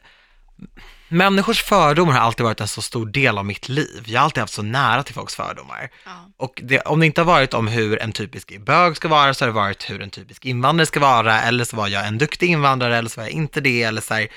[1.08, 4.02] människors fördomar har alltid varit en så stor del av mitt liv.
[4.06, 5.90] Jag har alltid haft så nära till folks fördomar.
[6.04, 6.10] ja.
[6.36, 9.44] Och det, om det inte har varit om hur en typisk bög ska vara, så
[9.44, 12.50] har det varit hur en typisk invandrare ska vara, eller så var jag en duktig
[12.50, 14.28] invandrare, eller så var jag inte det, eller så här,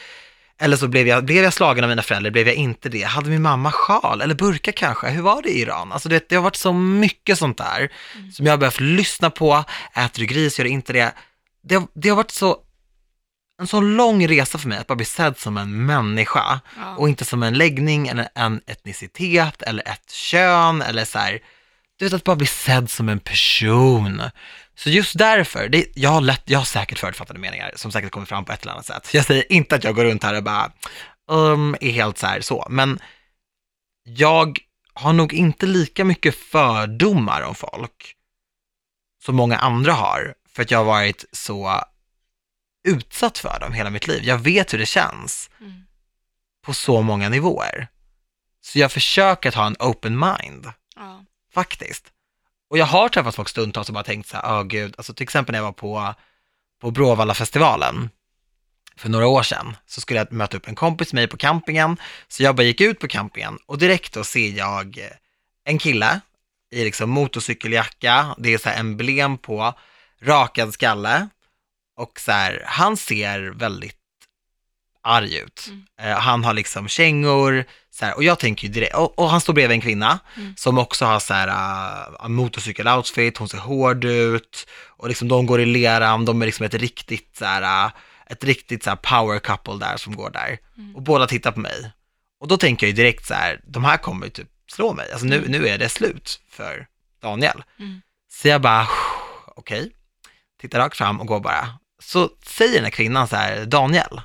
[0.61, 3.03] eller så blev jag, blev jag slagen av mina föräldrar, blev jag inte det?
[3.03, 5.09] Hade min mamma sjal eller burka kanske?
[5.09, 5.91] Hur var det i Iran?
[5.91, 7.91] Alltså det, det har varit så mycket sånt där
[8.33, 9.63] som jag har behövt lyssna på.
[9.95, 11.13] Äter du gris, gör du inte det?
[11.63, 12.57] Det, har- det har varit så,
[13.61, 16.95] en så lång resa för mig att bara bli sedd som en människa Ja.
[16.97, 21.39] och inte som en läggning, eller en etnicitet eller ett kön eller så här.
[21.99, 24.21] Du vet att bara bli sedd som en person.
[24.75, 28.25] Så just därför, det, jag, har lätt, jag har säkert förutfattade meningar som säkert kommer
[28.25, 29.13] fram på ett eller annat sätt.
[29.13, 30.71] Jag säger inte att jag går runt här och bara
[31.27, 32.99] um, är helt så här så, men
[34.03, 34.59] jag
[34.93, 38.15] har nog inte lika mycket fördomar om folk
[39.25, 41.81] som många andra har, för att jag har varit så
[42.87, 44.23] utsatt för dem hela mitt liv.
[44.23, 45.83] Jag vet hur det känns Mm.
[46.65, 47.87] på så många nivåer.
[48.61, 51.23] Så jag försöker att ha en open mind, Ja.
[51.53, 52.11] faktiskt.
[52.69, 55.23] Och jag har träffat folk stundtals och bara tänkt så här, oh, gud, alltså till
[55.23, 56.13] exempel när jag var på,
[56.81, 58.09] på Bråvalla-festivalen
[58.97, 61.97] för några år sedan, så skulle jag möta upp en kompis med mig på campingen,
[62.27, 65.11] så jag bara gick ut på campingen och direkt då ser jag eh,
[65.63, 66.21] en kille
[66.71, 69.73] i liksom motorcykeljacka, det är så här emblem på,
[70.21, 71.27] rakad skalle.
[71.97, 73.97] Och så här, han ser väldigt
[75.05, 75.67] arg ut.
[75.67, 75.85] Mm.
[76.01, 79.41] Eh, han har liksom kängor, så här, och jag tänker ju direkt, och, och han
[79.41, 80.53] står bredvid en kvinna Mm.
[80.57, 85.61] som också har så här uh, motorcykeloutfit, hon ser hård ut och liksom de går
[85.61, 87.91] i leran, de är liksom ett riktigt så här, uh,
[88.29, 90.57] ett riktigt så här power couple där som går där.
[90.77, 90.95] Mm.
[90.95, 91.91] Och båda tittar på mig.
[92.39, 95.11] Och då tänker jag ju direkt så här, de här kommer ju typ slå mig,
[95.11, 95.51] alltså nu, Mm.
[95.51, 96.87] nu är det slut för
[97.21, 97.63] Daniel.
[97.79, 98.01] Mm.
[98.31, 98.87] Så jag bara,
[99.55, 99.91] okej,
[100.61, 101.69] tittar rakt fram och går bara.
[102.03, 104.21] Så säger den här kvinnan så här, Daniel.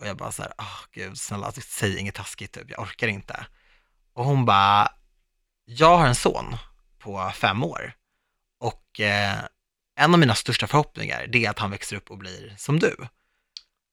[0.00, 3.08] Och jag bara så här, åh gud, snälla, alltså, säg inget taskigt typ, jag orkar
[3.08, 3.46] inte.
[4.14, 4.88] Och hon bara,
[5.64, 6.56] jag har en son
[6.98, 7.92] på fem år.
[8.60, 9.38] Och eh,
[9.96, 12.96] en av mina största förhoppningar, det är att han växer upp och blir som du.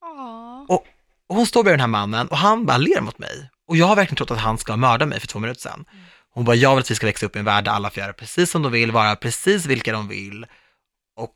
[0.01, 0.65] Ja.
[0.69, 0.85] Och
[1.27, 3.49] hon står bredvid den här mannen och han bara ler mot mig.
[3.67, 5.85] Och jag har verkligen trott att han ska mörda mig för två minuter sedan.
[6.29, 8.01] Hon bara, jag vill att vi ska växa upp i en värld där alla får
[8.01, 10.45] göra precis som de vill, vara precis vilka de vill.
[11.15, 11.35] Och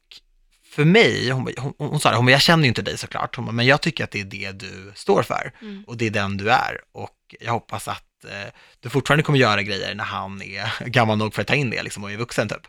[0.72, 3.36] för mig, hon, bara- hon, hon sa det, hon jag känner ju inte dig såklart,
[3.36, 5.52] hon men jag tycker att det är det du står för.
[5.62, 5.84] Mm.
[5.88, 6.78] Och det är den du är.
[6.92, 11.34] Och jag hoppas att eh, du fortfarande kommer göra grejer när han är gammal nog
[11.34, 12.68] för att ta in det liksom, och är vuxen typ.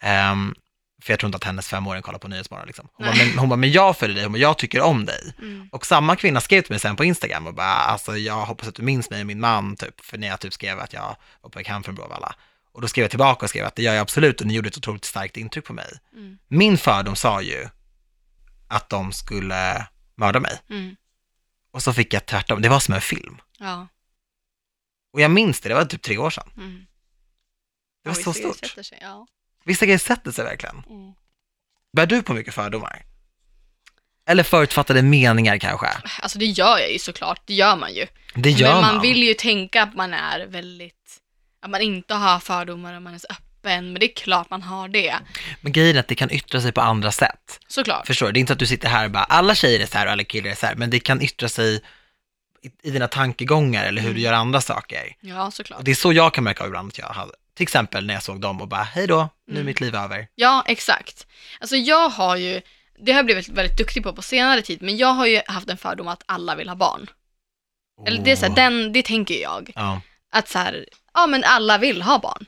[0.00, 0.54] Ehm,
[1.02, 2.66] För jag tror inte att hennes femåring kollar på Nyhetsmorgon.
[2.66, 2.88] Liksom.
[2.92, 5.34] Hon, bara, men, hon bara, men jag följer dig, hon bara, jag tycker om dig.
[5.38, 5.68] Mm.
[5.72, 8.74] Och samma kvinna skrev till mig sen på Instagram och bara, alltså jag hoppas att
[8.74, 11.50] du minns mig och min man, typ, för när jag typ skrev att jag var
[11.50, 12.34] på väg hem från Bråvalla.
[12.76, 14.68] Och då skrev jag tillbaka och skrev att det gör jag absolut och ni gjorde
[14.68, 15.98] ett otroligt starkt intryck på mig.
[16.12, 16.38] Mm.
[16.48, 17.68] Min fördom sa ju
[18.68, 20.58] att de skulle mörda mig.
[20.70, 20.96] Mm.
[21.70, 23.38] Och så fick jag tvärtom, det var som en film.
[23.58, 23.88] Ja.
[25.12, 26.50] Och jag minns det, det var typ tre år sedan.
[26.56, 26.86] Mm.
[28.04, 28.84] Det var Ja, så vissa stort.
[28.86, 29.26] Sig, ja.
[29.64, 30.76] Vissa grejer sätter sig verkligen.
[30.88, 31.12] Mm.
[31.92, 33.04] Bär du på mycket fördomar?
[34.26, 35.86] Eller förutfattade meningar kanske?
[36.20, 38.06] Alltså det gör jag ju såklart, det gör man ju.
[38.34, 39.02] Det gör Men man, man.
[39.02, 40.95] vill ju tänka att man är väldigt,
[41.60, 44.62] att man inte har fördomar och man är så öppen, men det är klart man
[44.62, 45.14] har det.
[45.60, 47.60] Men grejen är att det kan yttra sig på andra sätt.
[47.68, 48.06] Såklart.
[48.06, 48.32] Förstår du?
[48.32, 50.12] Det är inte att du sitter här och bara, alla tjejer är så här och
[50.12, 51.74] alla killar är så här, men det kan yttra sig
[52.62, 55.16] i, i dina tankegångar eller hur du gör andra saker.
[55.20, 55.78] Ja, såklart.
[55.78, 58.14] Och det är så jag kan märka av ibland att jag hade, till exempel när
[58.14, 59.66] jag såg dem och bara, hej då, nu är Mm.
[59.66, 60.28] mitt liv över.
[60.34, 61.26] Ja, exakt.
[61.60, 62.60] Alltså jag har ju,
[62.98, 65.70] det har jag blivit väldigt duktig på på senare tid, men jag har ju haft
[65.70, 67.06] en fördom att alla vill ha barn.
[68.06, 69.70] Eller det är så här, den, det tänker jag.
[69.74, 70.00] Ja.
[70.32, 72.46] Att så här, ja men alla vill ha barn.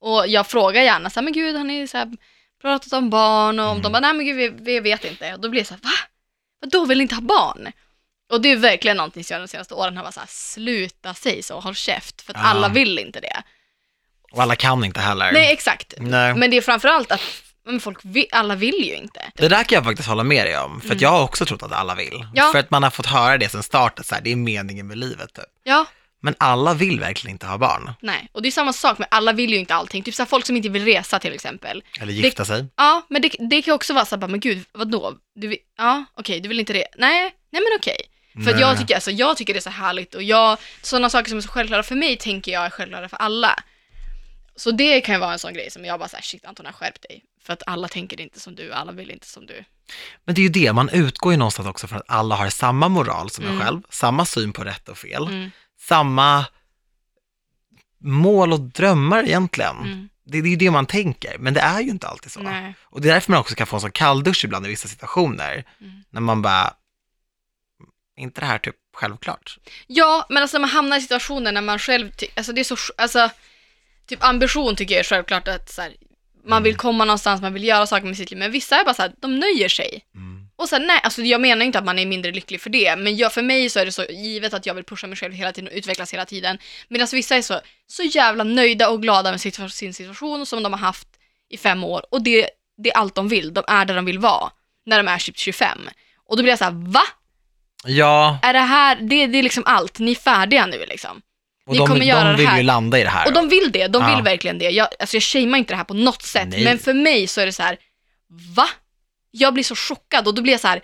[0.00, 2.12] Och jag frågar gärna så här, men gud har ni så här
[2.62, 3.58] pratat om barn?
[3.58, 3.82] Och om Mm.
[3.82, 5.34] de bara, nej men gud vi, vi vet inte.
[5.34, 5.90] Och då blir det så här, va?
[6.60, 7.72] Vadå vill ni inte ha barn?
[8.32, 11.14] Och det är verkligen någonting som jag de senaste åren har varit så här, sluta
[11.14, 12.22] säg så, håll käft.
[12.22, 12.48] För att Ja.
[12.48, 13.42] alla vill inte det.
[14.32, 15.32] Och alla kan inte heller.
[15.32, 15.94] Nej exakt.
[15.98, 16.34] Nej.
[16.34, 17.20] Men det är framförallt att
[17.66, 19.30] men folk vill, alla vill ju inte.
[19.34, 20.98] Det där kan jag faktiskt hålla med dig om, för Mm.
[20.98, 22.26] jag har också trott att alla vill.
[22.34, 22.48] Ja.
[22.52, 24.86] För att man har fått höra det sen start, att så här, det är meningen
[24.86, 25.44] med livet typ.
[25.62, 25.86] Ja,
[26.24, 28.28] Men alla vill verkligen inte ha barn, nej.
[28.32, 30.02] Och det är samma sak med alla vill ju inte allting.
[30.02, 31.82] Typ så här, folk som inte vill resa till exempel.
[32.00, 32.66] eller gifta sig.
[32.76, 35.14] Ja, men det, det kan också vara så här, bara, men gud, vadå?
[35.34, 36.86] Du vill, ja, okej, du vill inte det?
[36.96, 37.96] Nej, nej men okej.
[38.44, 38.78] För att jag Nej.
[38.78, 41.48] tycker, alltså, jag tycker det är så härligt och jag, sådana saker som är så
[41.48, 43.62] självklara för mig tänker jag är självklara för alla.
[44.56, 47.02] Så det kan ju vara en sån grej som jag bara såhär, shit Anton, skärp
[47.02, 47.22] dig.
[47.42, 49.64] För att alla tänker inte som du, alla vill inte som du.
[50.24, 52.88] Men det är ju det, man utgår ju någonstans också från att alla har samma
[52.88, 53.64] moral som en Mm.
[53.64, 55.50] själv, samma syn på rätt och fel, Mm,
[55.88, 56.46] samma
[58.00, 59.76] mål och drömmar egentligen.
[59.76, 62.40] mm, Det, det är ju det man tänker, men det är ju inte alltid så.
[62.40, 64.88] nej, Och det är därför man också kan få en sån kalldusch ibland i vissa
[64.88, 65.92] situationer, Mm.
[66.10, 66.74] när man bara,
[68.16, 69.58] är inte det här typ självklart?
[69.86, 73.30] Ja, men alltså man hamnar i situationer när man själv, alltså det är så, alltså,
[74.06, 75.96] typ ambition tycker jag är självklart att så här,
[76.46, 78.94] man vill komma någonstans, man vill göra saker med sitt liv, men vissa är bara
[78.94, 80.04] så här, de nöjer sig.
[80.14, 80.33] Mm.
[80.56, 83.16] Och sen nej, alltså jag menar inte att man är mindre lycklig för det, men
[83.16, 85.52] jag, för mig så är det så givet att jag vill pusha mig själv hela
[85.52, 86.58] tiden och utvecklas hela tiden.
[86.88, 90.72] Medan vissa är så, så jävla nöjda och glada med situa- sin situation som de
[90.72, 91.08] har haft
[91.50, 92.48] i fem år och det,
[92.82, 94.50] det är allt de vill, de är där de vill vara
[94.86, 95.78] när de är typ 25.
[96.28, 97.02] Och då blir jag så här, va?
[97.86, 101.22] Ja, Är det här, det, det är liksom allt, ni är färdiga nu liksom.
[101.66, 102.56] och Ni de, kommer göra de det vill här.
[102.56, 103.26] ju landa i det här.
[103.26, 104.14] Och de vill det, de Ja.
[104.14, 104.70] vill verkligen det.
[104.70, 106.64] Jag, alltså jag shamear inte det här på något sätt, Nej.
[106.64, 107.76] men för mig så är det så här,
[108.56, 108.68] va?
[109.36, 110.82] Jag blir så chockad och då blir jag så här,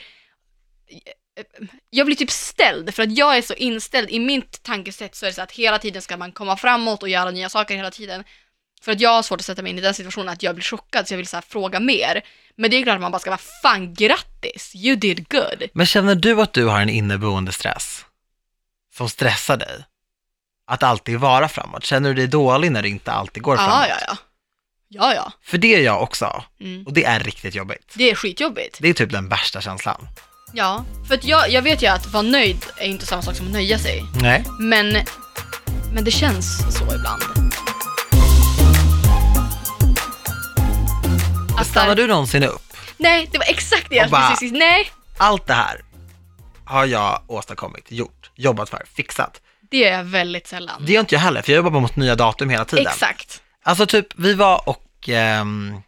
[1.90, 5.30] jag blir typ ställd för att jag är så inställd, i mitt tankesätt så är
[5.30, 8.24] det så att hela tiden ska man komma framåt och göra nya saker hela tiden.
[8.82, 10.64] För att jag har svårt att sätta mig in i den situationen att jag blir
[10.64, 12.22] chockad så jag vill så fråga mer.
[12.56, 15.68] Men det är klart att man bara ska vara fan grattis, you did good.
[15.72, 18.04] Men känner du att du har en inneboende stress
[18.94, 19.84] som stressar dig?
[20.66, 21.84] Att alltid vara framåt?
[21.84, 23.72] Känner du dig dålig när det inte alltid går framåt?
[23.72, 24.16] Ja, ja, ja.
[24.92, 25.32] Ja, ja.
[25.44, 26.86] För det är jag också, Mm.
[26.86, 27.92] och det är riktigt jobbigt.
[27.94, 28.78] Det är skitjobbigt.
[28.80, 30.08] Det är typ den värsta känslan.
[30.52, 33.46] Ja, för att jag, jag vet ju att vara nöjd är inte samma sak som
[33.46, 34.04] att nöja sig.
[34.22, 34.44] Nej.
[34.60, 34.96] Men,
[35.94, 37.22] men det känns så ibland.
[41.58, 42.62] Att Stannar du någonsin upp?
[42.96, 45.80] Nej, det var exakt det jag bara- precis Nej, Allt det här
[46.64, 49.40] har jag åstadkommit, gjort, jobbat för, fixat.
[49.70, 50.84] det gör jag väldigt sällan.
[50.86, 52.86] Det gör inte jag heller, för jag jobbar bara mot nya datum hela tiden.
[52.86, 53.42] Exakt.
[53.62, 55.80] Alltså typ, vi var och ehm,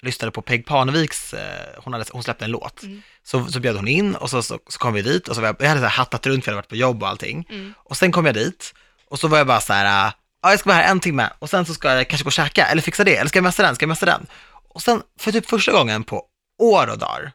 [0.00, 2.82] lyssnade på Peg Parneviks, eh, hon, hade, hon släppte en låt.
[2.82, 3.02] Mm.
[3.22, 5.48] Så, så bjöd hon in och så, så, så kom vi dit och så var
[5.48, 7.46] jag, jag hade så här hattat runt för jag hade varit på jobb och allting.
[7.50, 7.74] Mm.
[7.78, 8.74] Och sen kom jag dit
[9.08, 11.30] och så var jag bara så här, äh, ja jag ska vara här en timme
[11.38, 13.44] och sen så ska jag kanske gå och käka eller fixa det, eller ska jag
[13.44, 14.26] messa den, ska jag messa den?
[14.68, 16.24] Och sen för typ första gången på
[16.58, 17.32] år och dagar,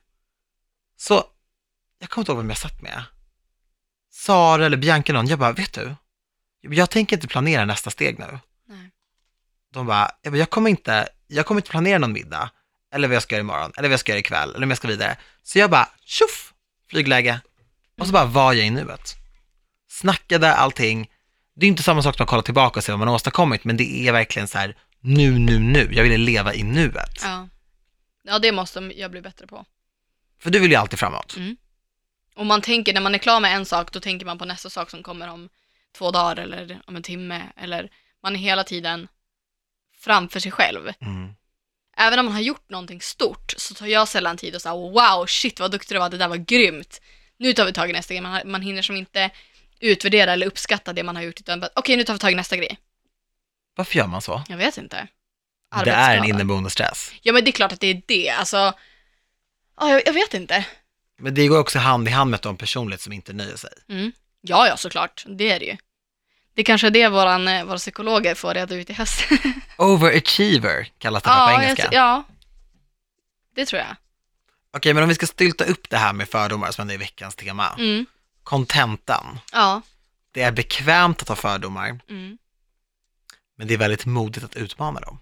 [0.98, 1.24] så,
[2.00, 3.04] jag kommer inte ihåg vem jag satt med.
[4.12, 5.96] Sara eller Bianca någon, jag bara, vet du,
[6.62, 8.40] jag tänker inte planera nästa steg nu.
[9.74, 12.50] De bara, jag, bara, jag kommer inte, jag kommer inte planera någon middag,
[12.94, 14.78] eller vad jag ska göra imorgon, eller vad jag ska göra ikväll, eller om jag
[14.78, 15.18] ska vidare.
[15.44, 16.54] Så jag bara, tjoff,
[16.90, 17.42] flygläge.
[18.00, 19.16] Och så bara var jag i nuet.
[19.90, 21.10] Snackade allting.
[21.56, 23.64] Det är inte samma sak som att kolla tillbaka och se vad man har åstadkommit,
[23.64, 25.90] men det är verkligen så här, nu, nu, nu.
[25.92, 27.22] Jag ville leva i nuet.
[27.24, 27.48] Ja.
[28.24, 29.66] ja, det måste jag bli bättre på.
[30.40, 31.36] För du vill ju alltid framåt.
[31.38, 31.58] Mm.
[32.36, 34.70] Och man tänker, när man är klar med en sak, då tänker man på nästa
[34.70, 35.50] sak som kommer om
[35.98, 37.42] två dagar eller om en timme.
[37.58, 37.90] Eller
[38.24, 39.08] man är hela tiden
[40.04, 40.94] framför sig själv.
[41.02, 41.34] Mm.
[41.98, 45.26] även om man har gjort någonting stort så tar jag sällan tid och säger wow,
[45.26, 47.02] shit vad duktig du var, det där var grymt.
[47.38, 48.22] Nu tar vi tag i nästa grej.
[48.22, 49.30] Man, man hinner som inte
[49.80, 52.36] utvärdera eller uppskatta det man har gjort utan bara, okej nu tar vi tag i
[52.36, 52.78] nästa grej.
[53.76, 54.44] Varför gör man så?
[54.48, 55.08] Jag vet inte.
[55.84, 57.12] Det är en inneboende stress.
[57.22, 58.74] Ja men det är klart att det är det, alltså.
[59.78, 60.66] Ja, jag, jag vet inte.
[61.20, 63.74] Men det går också hand i hand med en personlighet som inte nöjer sig.
[63.90, 64.12] Mm.
[64.42, 65.78] Ja, ja såklart, det är det ju.
[66.56, 69.22] Det kanske är det våran, eh, våra psykologer får reda ut i höst.
[69.78, 71.84] Overachiever kallas det för på ja, engelska.
[71.84, 72.24] jag, ja,
[73.56, 73.96] det tror jag.
[74.78, 77.76] Okej, men om vi ska stylta upp det här med fördomar som är veckans tema.
[77.78, 78.06] Mm.
[78.44, 79.40] Kontentan.
[79.52, 79.82] Ja.
[80.32, 82.38] Det är bekvämt att ha fördomar, Mm.
[83.58, 85.20] men det är väldigt modigt att utmana dem.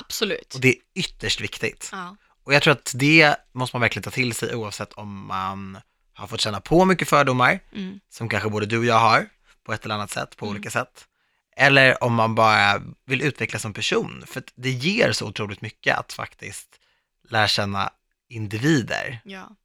[0.00, 0.54] Absolut.
[0.54, 1.88] Och det är ytterst viktigt.
[1.92, 2.16] Ja.
[2.44, 5.78] Och jag tror att det måste man verkligen ta till sig oavsett om man
[6.14, 8.00] har fått känna på mycket fördomar, Mm.
[8.10, 9.28] som kanske både du och jag har,
[9.68, 10.54] på ett eller annat sätt, på Mm.
[10.56, 11.08] olika sätt.
[11.56, 16.12] Eller om man bara vill utvecklas som person, för det ger så otroligt mycket att
[16.12, 16.80] faktiskt
[17.28, 17.90] lära känna
[18.28, 19.20] individer.
[19.24, 19.56] ja.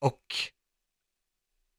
[0.00, 0.20] Och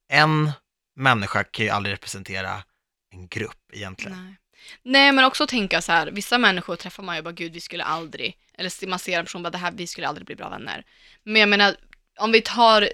[0.08, 0.52] en
[0.96, 2.62] människa kan ju aldrig representera
[3.10, 4.24] en grupp egentligen.
[4.24, 4.36] Nej.
[4.82, 7.84] Nej, men också tänka så här, vissa människor träffar man ju bara, gud vi skulle
[7.84, 10.84] aldrig, eller man ser en person bara, det här, vi skulle aldrig bli bra vänner.
[11.22, 11.76] Men jag menar,
[12.18, 12.88] om vi tar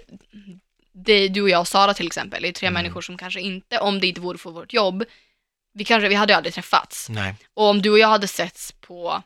[0.95, 2.73] dig, du och jag och Sara till exempel, det är tre Mm.
[2.83, 5.03] människor som kanske inte, om det inte vore för vårt jobb,
[5.73, 7.09] vi kanske, vi hade ju aldrig träffats.
[7.09, 7.35] Nej.
[7.53, 9.23] Och om du och jag hade setts på,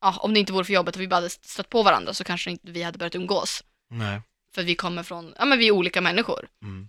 [0.00, 2.24] ja, om det inte vore för jobbet och vi bara hade stött på varandra så
[2.24, 3.64] kanske inte vi hade börjat umgås.
[3.90, 4.20] Nej.
[4.54, 6.48] För vi kommer från, ja men vi är olika människor.
[6.62, 6.88] Mm.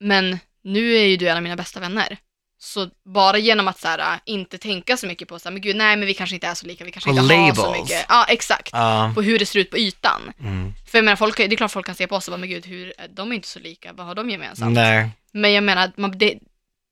[0.00, 2.16] Men nu är ju du en av mina bästa vänner.
[2.64, 5.76] Så bara genom att så här, inte tänka så mycket på så här, men gud,
[5.76, 7.80] nej men vi kanske inte är så lika, vi kanske inte har så labels.
[7.82, 8.06] mycket.
[8.08, 8.70] Ja, exakt.
[8.72, 9.12] Ja.
[9.14, 10.32] På hur det ser ut på ytan.
[10.40, 10.72] Mm.
[10.90, 12.48] För jag menar, folk, det är klart folk kan se på oss och bara, men
[12.48, 14.74] gud, hur, de är inte så lika, vad har de gemensamt?
[14.74, 16.38] Nej, Men jag menar, man, det,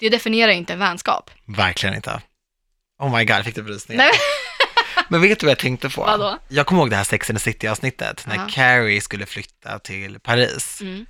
[0.01, 1.31] det definierar ju inte en vänskap.
[1.47, 2.23] verkligen inte.
[2.99, 4.03] Oh my god, jag fick det rysningar.
[4.05, 4.13] Nej.
[5.09, 6.01] Men vet du vad jag tänkte på?
[6.03, 6.39] Vadå?
[6.49, 8.47] Jag kommer ihåg det här Sex and the City-avsnittet, när Ja.
[8.51, 10.81] Carrie skulle flytta till Paris.
[10.81, 11.07] Mm.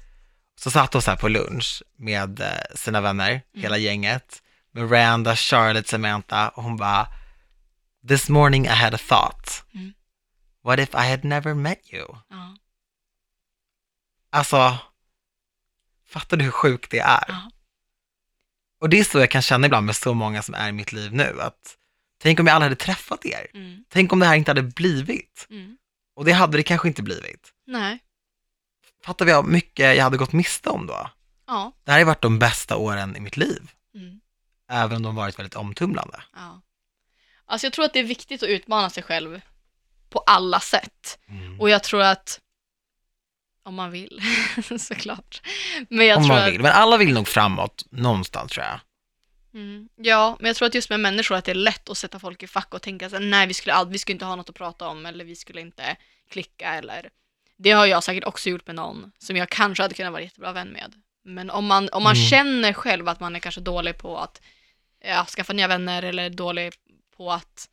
[0.60, 3.42] Så satt hon så här på lunch med eh, sina vänner, Mm.
[3.54, 4.42] hela gänget.
[4.72, 7.08] Miranda, Charlotte, Samantha och hon bara
[8.08, 9.64] This morning I had a thought.
[9.74, 9.92] Mm.
[10.64, 12.16] What if I had never met you?
[12.28, 12.56] Ja.
[14.30, 14.78] Alltså,
[16.08, 17.24] fattar du hur sjukt det är?
[17.28, 17.50] Ja.
[18.80, 20.92] Och det är så jag kan känna ibland med så många som är i mitt
[20.92, 21.76] liv nu, att
[22.18, 23.46] tänk om jag aldrig hade träffat er.
[23.54, 23.84] Mm.
[23.88, 25.46] Tänk om det här inte hade blivit.
[25.50, 25.76] Mm.
[26.14, 27.52] Och det hade det kanske inte blivit.
[27.66, 27.98] Nej.
[29.04, 31.10] Fattar vi hur mycket jag hade gått miste om då?
[31.46, 31.72] Ja.
[31.84, 34.20] Det här har varit de bästa åren i mitt liv, Mm.
[34.70, 36.22] Även om de varit väldigt omtumlande.
[36.34, 36.60] ja.
[37.46, 39.40] Alltså jag tror att det är viktigt att utmana sig själv
[40.10, 41.18] på alla sätt.
[41.28, 41.60] Mm.
[41.60, 42.40] Och jag tror att,
[43.62, 44.20] om man vill,
[44.78, 45.42] såklart.
[45.88, 46.60] Men jag Om tror man att, vill.
[46.60, 48.80] Men alla vill nog framåt någonstans tror jag.
[49.54, 49.88] Mm.
[49.96, 52.42] Ja, men jag tror att just med människor att det är lätt att sätta folk
[52.42, 54.54] i fack och tänka så här, nej vi skulle, vi skulle inte ha något att
[54.56, 55.96] prata om eller vi skulle inte
[56.30, 57.10] klicka eller
[57.56, 60.52] det har jag säkert också gjort med någon som jag kanske hade kunnat vara jättebra
[60.52, 60.94] vän med.
[61.24, 62.28] Men om man, om man Mm.
[62.28, 64.40] känner själv att man är kanske dålig på att
[65.04, 66.72] ja, skaffa nya vänner eller dålig
[67.16, 67.68] på att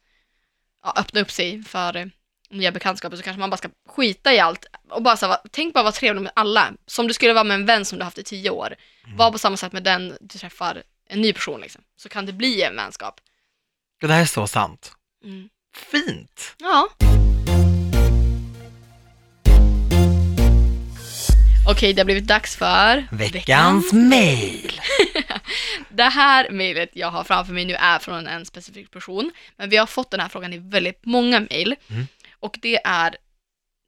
[0.84, 2.06] ja, öppna upp sig för eh,
[2.50, 5.74] nya bekantskaper så kanske man bara ska skita i allt och bara så här, tänk
[5.74, 6.74] bara vara trevlig med alla.
[6.86, 8.76] Som du skulle vara med en vän som du haft i tio år.
[9.06, 9.18] Mm.
[9.18, 11.82] Var på samma sätt med den du träffar en ny person liksom.
[11.98, 13.22] Så kan det bli en vänskap.
[14.02, 14.92] Det här är så sant.
[15.24, 15.50] Mm.
[15.76, 16.56] Fint!
[16.58, 16.90] Ja.
[21.78, 24.82] Okej, det har blivit dags för Veckans mail!
[25.90, 29.78] Det här mejlet jag har framför mig nu är från en specifik person, men vi
[29.78, 31.76] har fått den här frågan i väldigt många mejl.
[31.90, 32.08] Mm.
[32.40, 33.16] Och det är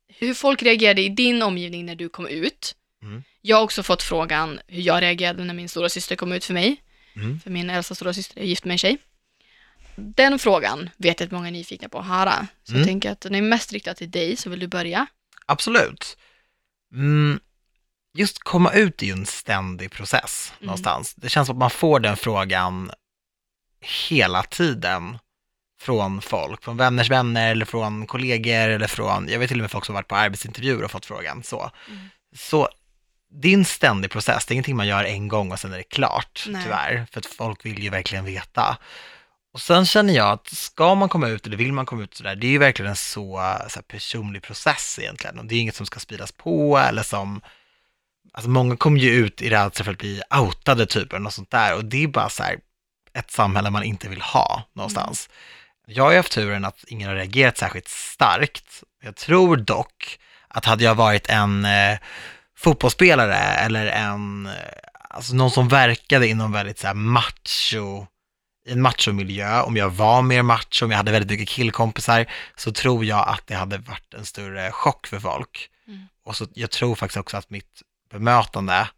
[0.07, 2.75] hur folk reagerade i din omgivning när du kom ut.
[3.03, 3.23] Mm.
[3.41, 6.53] Jag har också fått frågan hur jag reagerade när min stora syster kom ut för
[6.53, 6.83] mig.
[7.15, 7.39] Mm.
[7.39, 8.97] För min äldsta stora syster är gift med en tjej.
[9.95, 12.47] Den frågan vet jag att många är nyfikna på att höra.
[12.63, 12.81] Så Mm.
[12.81, 15.07] jag tänker att den är mest riktad till dig, så vill du börja?
[15.45, 16.17] Absolut.
[16.93, 17.39] Mm,
[18.13, 20.65] just komma ut är ju en ständig process Mm.
[20.67, 21.13] någonstans.
[21.15, 22.91] Det känns som att man får den frågan
[24.09, 25.17] hela tiden
[25.81, 29.71] från folk, från vänners vänner eller från kollegor eller från, jag vet till och med
[29.71, 31.71] folk som varit på arbetsintervjuer och fått frågan så.
[31.87, 32.09] Mm.
[32.35, 32.69] Så
[33.31, 35.77] det är en ständig process, det är ingenting man gör en gång och sen är
[35.77, 36.63] det klart, Nej.
[36.63, 38.77] tyvärr, för att folk vill ju verkligen veta.
[39.53, 42.35] Och sen känner jag att ska man komma ut eller vill man komma ut sådär,
[42.35, 45.39] det är ju verkligen en så, så personlig process egentligen.
[45.39, 47.41] Och det är inget som ska speedas på eller som,
[48.33, 51.75] alltså många kommer ju ut i rädsla för att bli outade typ något sånt där.
[51.75, 52.59] Och det är bara så här
[53.13, 55.29] ett samhälle man inte vill ha någonstans.
[55.87, 58.83] Jag har ju haft turen att ingen har reagerat särskilt starkt.
[59.03, 61.97] Jag tror dock att hade jag varit en eh,
[62.57, 64.53] fotbollsspelare eller en, eh,
[65.09, 68.05] alltså någon som verkade inom väldigt så här macho
[68.65, 72.25] i en machomiljö, om jag var mer macho, om jag hade väldigt mycket killkompisar,
[72.55, 75.69] så tror jag att det hade varit en större chock för folk.
[75.87, 76.07] Mm.
[76.23, 78.89] Och så, jag tror faktiskt också att mitt bemötande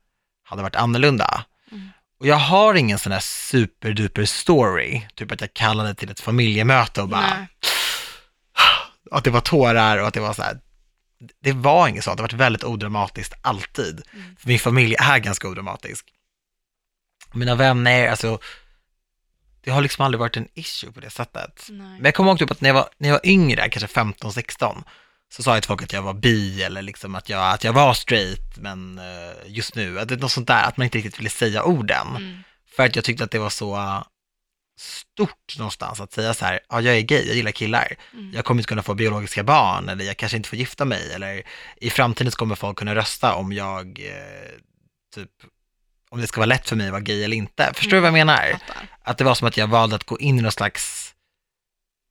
[0.43, 1.45] hade varit annorlunda.
[1.71, 1.89] Mm.
[2.19, 7.01] Och jag har ingen sån här superduper story, typ att jag kallade till ett familjemöte
[7.01, 7.47] och bara, Nej.
[9.11, 10.59] att det var tårar och att det var så här,
[11.39, 14.01] det var inget sånt, det har varit väldigt odramatiskt alltid.
[14.13, 14.35] Mm.
[14.35, 16.05] För min familj är ganska odramatisk.
[17.33, 18.39] Mina vänner, alltså,
[19.63, 21.65] det har liksom aldrig varit en issue på det sättet.
[21.69, 21.87] Nej.
[21.87, 24.83] Men jag kommer ihåg typ att när jag var, när jag var yngre, kanske 15-16,
[25.33, 27.73] så sa jag till folk att jag var bi eller liksom att jag, att jag
[27.73, 30.97] var straight, men eh, just nu, att det är något sånt där, att man inte
[30.97, 32.07] riktigt ville säga orden.
[32.07, 32.43] Mm.
[32.75, 34.03] För att jag tyckte att det var så
[34.79, 38.31] stort någonstans att säga så här, ja jag är gay, jag gillar killar, Mm.
[38.33, 41.43] jag kommer inte kunna få biologiska barn eller jag kanske inte får gifta mig eller
[41.77, 44.51] i framtiden så kommer folk kunna rösta om jag, eh,
[45.15, 45.29] typ,
[46.09, 47.71] om det ska vara lätt för mig att vara gay eller inte.
[47.75, 48.51] Förstår du vad jag menar?
[48.51, 48.87] Fattar.
[49.01, 51.13] Att det var som att jag valde att gå in i någon slags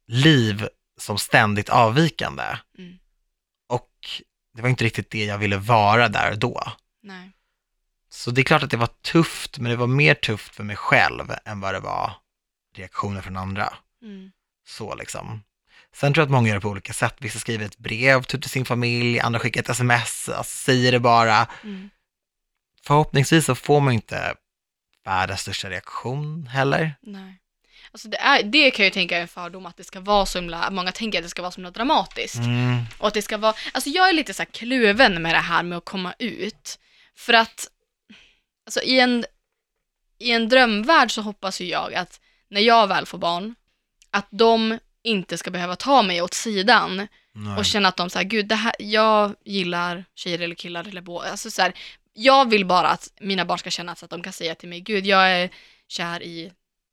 [0.08, 0.68] liv
[1.00, 2.44] som ständigt avvikande.
[2.78, 2.99] Mm.
[4.54, 6.72] Det var inte riktigt det jag ville vara där och då.
[7.02, 7.32] Nej.
[8.10, 10.76] Så det är klart att det var tufft, men det var mer tufft för mig
[10.76, 12.12] själv än vad det var
[12.76, 13.74] reaktioner från andra.
[14.02, 14.32] Mm.
[14.66, 15.42] Så liksom.
[15.92, 17.14] Sen tror jag att många gör det på olika sätt.
[17.18, 21.00] Vissa skriver ett brev typ till sin familj, andra skickar ett sms, alltså, säger det
[21.00, 21.46] bara.
[21.64, 21.90] Mm.
[22.82, 24.34] Förhoppningsvis så får man inte
[25.04, 26.94] världens största reaktion heller.
[27.00, 27.40] Nej.
[27.92, 30.26] Alltså det, är, det kan jag ju tänka är en fördom att det ska vara
[30.26, 32.36] så himla, många tänker att det ska vara så himla dramatiskt.
[32.36, 32.82] Mm.
[32.98, 35.62] Och att det ska vara, alltså jag är lite så här kluven med det här
[35.62, 36.78] med att komma ut.
[37.16, 37.68] För att,
[38.66, 39.24] alltså i en,
[40.18, 43.54] i en drömvärld så hoppas ju jag att när jag väl får barn,
[44.10, 47.58] att de inte ska behöva ta mig åt sidan Nej.
[47.58, 51.30] och känna att de säger gud, det här, jag gillar tjejer eller killar eller båda.
[51.30, 51.72] Alltså så här,
[52.12, 54.80] jag vill bara att mina barn ska känna så att de kan säga till mig,
[54.80, 55.50] gud, jag är
[55.88, 56.52] kär i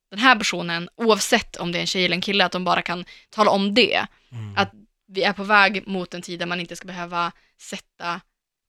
[0.10, 2.82] den här personen, oavsett om det är en tjej eller en kille, att de bara
[2.82, 4.05] kan tala om det.
[4.32, 4.58] Mm.
[4.58, 4.72] Att
[5.08, 7.32] vi är på väg mot en tid där man inte ska behöva
[7.62, 8.22] sätta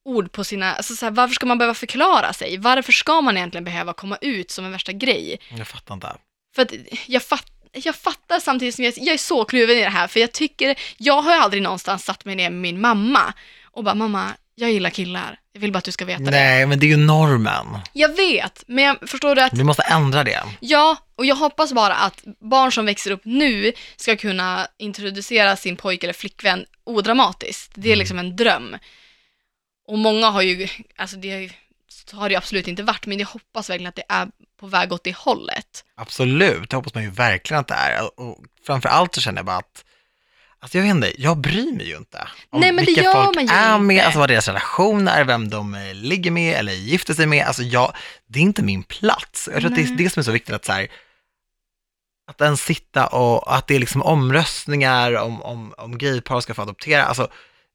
[0.05, 2.59] ord på sina, alltså så här, varför ska man behöva förklara sig?
[2.59, 5.41] Varför ska man egentligen behöva komma ut som en värsta grej?
[5.51, 6.16] Jag fattar inte.
[6.55, 6.72] För att
[7.07, 10.20] jag, fatt, jag fattar samtidigt som jag, jag är så kluven i det här, för
[10.20, 13.34] jag tycker, jag har ju aldrig någonstans satt mig ner med min mamma
[13.64, 16.31] och bara mamma, jag gillar killar, jag vill bara att du ska veta det.
[16.31, 17.67] Nej, men det är ju normen.
[17.93, 20.43] Jag vet, men jag förstår du att, Vi måste ändra det.
[20.61, 25.77] ja, och jag hoppas bara att barn som växer upp nu ska kunna introducera sin
[25.77, 27.73] pojke eller flickvän odramatiskt.
[27.75, 27.99] Det är Mm.
[27.99, 28.77] liksom en dröm.
[29.89, 31.51] Och många har ju, alltså det
[32.13, 34.29] har det ju absolut inte varit, men jag hoppas verkligen att det är
[34.61, 35.85] på väg åt det hållet.
[35.97, 38.21] Absolut, det hoppas man ju verkligen att det är.
[38.21, 39.85] Och framför allt så känner jag bara att,
[40.61, 42.29] alltså jag vet inte, jag bryr mig ju inte.
[42.51, 44.05] Om Nej, men det vilka gör folk man ju är med, inte.
[44.07, 47.47] alltså vad deras relation är, vem de eh, ligger med eller gifter sig med.
[47.47, 47.93] Alltså jag,
[48.27, 49.49] det är inte min plats.
[49.53, 49.97] Jag tror att det är Nej.
[49.97, 50.89] det som är så viktigt att så här,
[52.31, 56.63] att ens sitta och att det är liksom omröstningar om, om, om gaypar ska få
[56.63, 57.05] adoptera.
[57.05, 57.29] Alltså,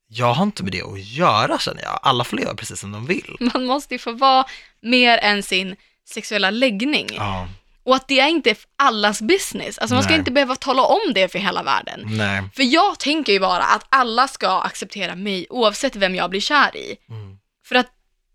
[0.08, 2.00] jag har inte med det att göra känner jag.
[2.02, 3.38] Alla får leva precis som de vill.
[3.54, 4.46] Man måste ju få vara
[4.82, 5.76] mer än sin
[6.10, 7.08] sexuella läggning.
[7.16, 7.48] Ja,
[7.86, 9.78] Och att det är inte allas business.
[9.78, 10.20] Alltså man ska Nej.
[10.20, 12.04] inte behöva tala om det för hela världen.
[12.06, 12.44] nej.
[12.56, 16.76] För jag tänker ju bara att alla ska acceptera mig oavsett vem jag blir kär
[16.78, 16.96] i.
[17.10, 17.88] Mm, För att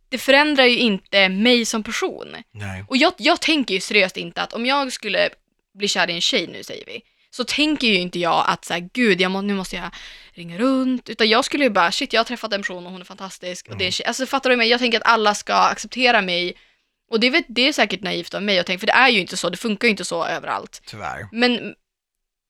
[0.09, 2.37] det förändrar ju inte mig som person.
[2.53, 2.85] nej.
[2.89, 5.29] Och jag, jag tänker ju seriöst inte att om jag skulle
[5.79, 8.73] bli kär i en tjej nu säger vi, så tänker ju inte jag att så
[8.75, 9.91] här, gud, jag må, nu måste jag
[10.33, 11.09] ringa runt.
[11.09, 13.69] Utan jag skulle ju bara, shit, jag har träffat en person och hon är fantastisk.
[13.69, 14.07] Och det är en tjej.
[14.07, 14.69] Alltså fattar du mig?
[14.69, 16.55] Jag tänker att alla ska acceptera mig.
[17.11, 19.21] Och det, vet, det är säkert naivt av mig att tänka, för det är ju
[19.21, 20.83] inte så, det funkar ju inte så överallt.
[20.87, 21.29] Tyvärr.
[21.33, 21.75] Men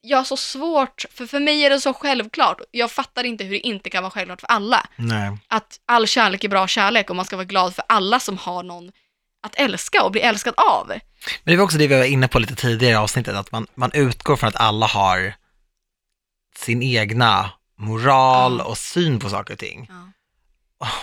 [0.01, 2.61] jag har så svårt, för för mig är det så självklart.
[2.71, 4.87] Jag fattar inte hur det inte kan vara självklart för alla.
[4.97, 5.39] Nej.
[5.49, 8.63] Att all kärlek är bra kärlek och man ska vara glad för alla som har
[8.63, 8.93] någon
[9.43, 10.87] att älska och bli älskad av.
[10.89, 11.01] Men
[11.45, 13.91] det var också det vi var inne på lite tidigare i avsnittet, att man, man
[13.95, 15.35] utgår från att alla har
[16.57, 18.65] sin egna moral Ja.
[18.65, 19.87] och syn på saker och ting.
[19.91, 20.09] Ja.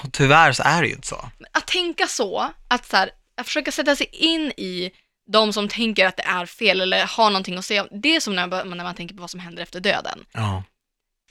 [0.04, 1.30] Och tyvärr så är det ju inte så.
[1.52, 4.92] Att tänka så, att, så här, att försöka sätta sig in i
[5.32, 7.88] de som tänker att det är fel eller har någonting att säga.
[7.92, 10.26] Det är som när man, när man tänker på vad som händer efter döden.
[10.32, 10.64] Ja.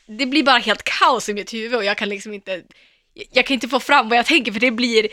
[0.07, 2.63] Det blir bara helt kaos i mitt huvud och jag kan liksom inte,
[3.33, 5.09] jag kan inte få fram vad jag tänker för det blir,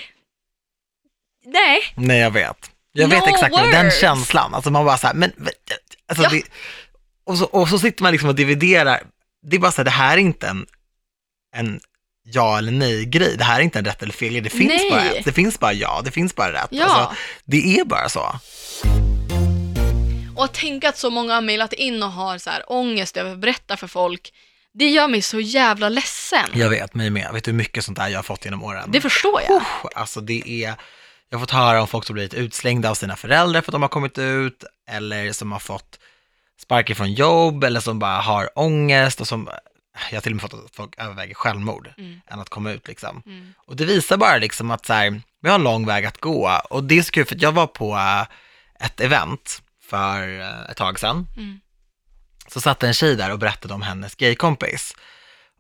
[1.46, 2.72] nej, Nej, jag vet.
[2.92, 4.00] Jag No vet exakt vad, den words.
[4.02, 5.32] känslan, alltså man bara så här, men,
[6.08, 6.30] alltså Ja.
[6.30, 6.44] det,
[7.24, 9.04] och, så, och så sitter man liksom och dividerar,
[9.44, 10.66] det är bara så här, det här är inte en,
[11.56, 11.80] en
[12.32, 14.90] ja eller nej-grej, det här är inte en rätt eller fel grej, det finns Nej.
[14.90, 16.68] bara ett, det finns bara ja, det finns bara rätt.
[16.70, 16.84] Ja.
[16.86, 17.16] Alltså,
[17.46, 18.40] det är bara så.
[20.36, 23.32] Och att tänka att så många har mejlat in och har så här ångest över
[23.32, 24.34] att berätta för folk,
[24.74, 26.50] det gör mig så jävla ledsen.
[26.54, 27.30] Jag vet, mig med.
[27.34, 28.90] Vet du hur mycket sånt där jag har fått genom åren?
[28.92, 29.58] Det förstår jag.
[29.58, 30.76] Oh, alltså det är,
[31.30, 33.82] Jag har fått höra om folk som blivit utslängda av sina föräldrar för att de
[33.82, 36.00] har kommit ut, eller som har fått
[36.62, 39.50] sparken från jobb, eller som bara har ångest och som,
[40.10, 42.22] jag har till och med fått att folk överväger självmord Mm.
[42.28, 43.24] än att komma ut liksom.
[43.26, 43.54] Mm.
[43.58, 46.62] Och det visar bara liksom att så här, vi har en lång väg att gå.
[46.70, 48.22] Och det är så kul för jag var på eh,
[48.86, 51.28] ett event för eh, ett tag sedan.
[51.38, 51.60] Mm.
[52.48, 54.96] Så satt en tjej där och berättade om hennes gaykompis.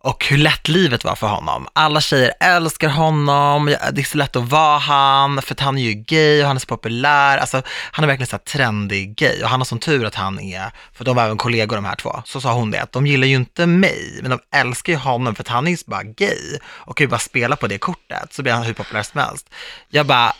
[0.03, 1.67] Och hur lätt livet var för honom.
[1.73, 5.81] Alla tjejer älskar honom, det är så lätt att vara han, för att han är
[5.81, 7.37] ju gay och han är så populär.
[7.37, 10.39] Alltså, han är verkligen så här trendig gay och han har sån tur att han
[10.39, 13.07] är, för de var även kollegor de här två, så sa hon det, att de
[13.07, 16.03] gillar ju inte mig, men de älskar ju honom för att han är ju bara
[16.03, 19.21] gay och kan ju bara spela på det kortet, så blir han hur populär som
[19.21, 19.49] helst.
[19.89, 20.33] Jag bara,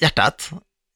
[0.00, 0.50] hjärtat,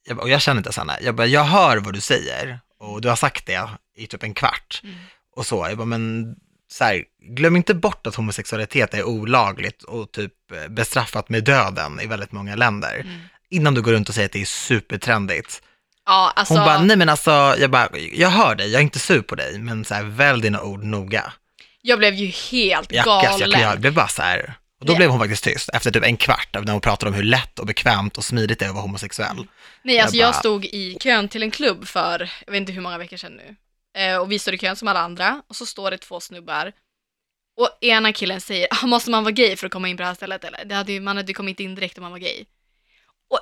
[0.09, 3.01] jag bara, och jag känner inte henne, jag bara, jag hör vad du säger och
[3.01, 4.97] du har sagt det i typ en kvart Mm.
[5.37, 5.67] och så.
[5.69, 6.35] Jag bara, men
[6.71, 7.05] så här,
[7.37, 12.33] glöm inte bort att homosexualitet är olagligt och typ eh, bestraffat med döden i väldigt
[12.33, 12.95] många länder.
[13.01, 13.21] Mm.
[13.51, 15.63] Innan du går runt och säger att det är supertrendigt.
[16.07, 18.99] Ja, alltså, Hon bara, nej men alltså, jag bara, jag hör dig, jag är inte
[18.99, 21.33] sur på dig, men så här, välj dina ord noga.
[21.83, 23.61] jag blev ju helt Jackas, galen.
[23.61, 24.97] jag, jag blev bara så här, och då Ja.
[24.97, 27.59] blev hon faktiskt tyst efter typ en kvart av när hon pratade om hur lätt
[27.59, 29.47] och bekvämt och smidigt det är att vara homosexuell.
[29.83, 32.73] Nej, alltså Jag jag, bara- stod i kön till en klubb för, jag vet inte
[32.73, 33.57] hur många veckor sedan nu.
[33.99, 36.73] Eh, och vi står i kön som alla andra och så står det två snubbar.
[37.61, 40.07] Och ena killen säger, ah, måste man vara gay för att komma in på det
[40.07, 40.65] här stället eller?
[40.65, 42.45] Det hade ju, man hade ju kommit in direkt om man var gay.
[43.31, 43.39] Och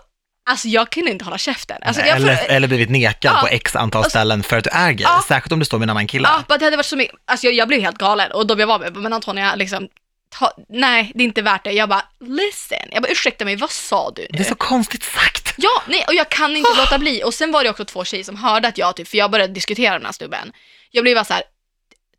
[0.50, 1.78] alltså jag kunde inte hålla käften.
[1.82, 3.40] Alltså, jag, eller, eller blivit nekad Ja.
[3.40, 5.24] på x antal Alltså- ställen för att du är gay, Ja.
[5.28, 6.28] särskilt om du står med en annan kille.
[6.28, 8.58] Ja, bara det hade varit så mycket, alltså jag, jag blev helt galen och de
[8.58, 9.88] jag var med, men Antonia liksom,
[10.28, 11.72] ta, nej det är inte värt det.
[11.72, 14.28] Jag bara, listen, jag bara ursäkta mig, vad sa du nu?
[14.30, 15.54] Det är så konstigt sagt.
[15.56, 17.22] Ja, nej, och jag kan inte låta bli.
[17.24, 19.52] Och sen var det också två tjejer som hörde att jag typ, för jag började
[19.52, 20.52] diskutera med den här snubben.
[20.90, 21.42] Jag blev bara så här,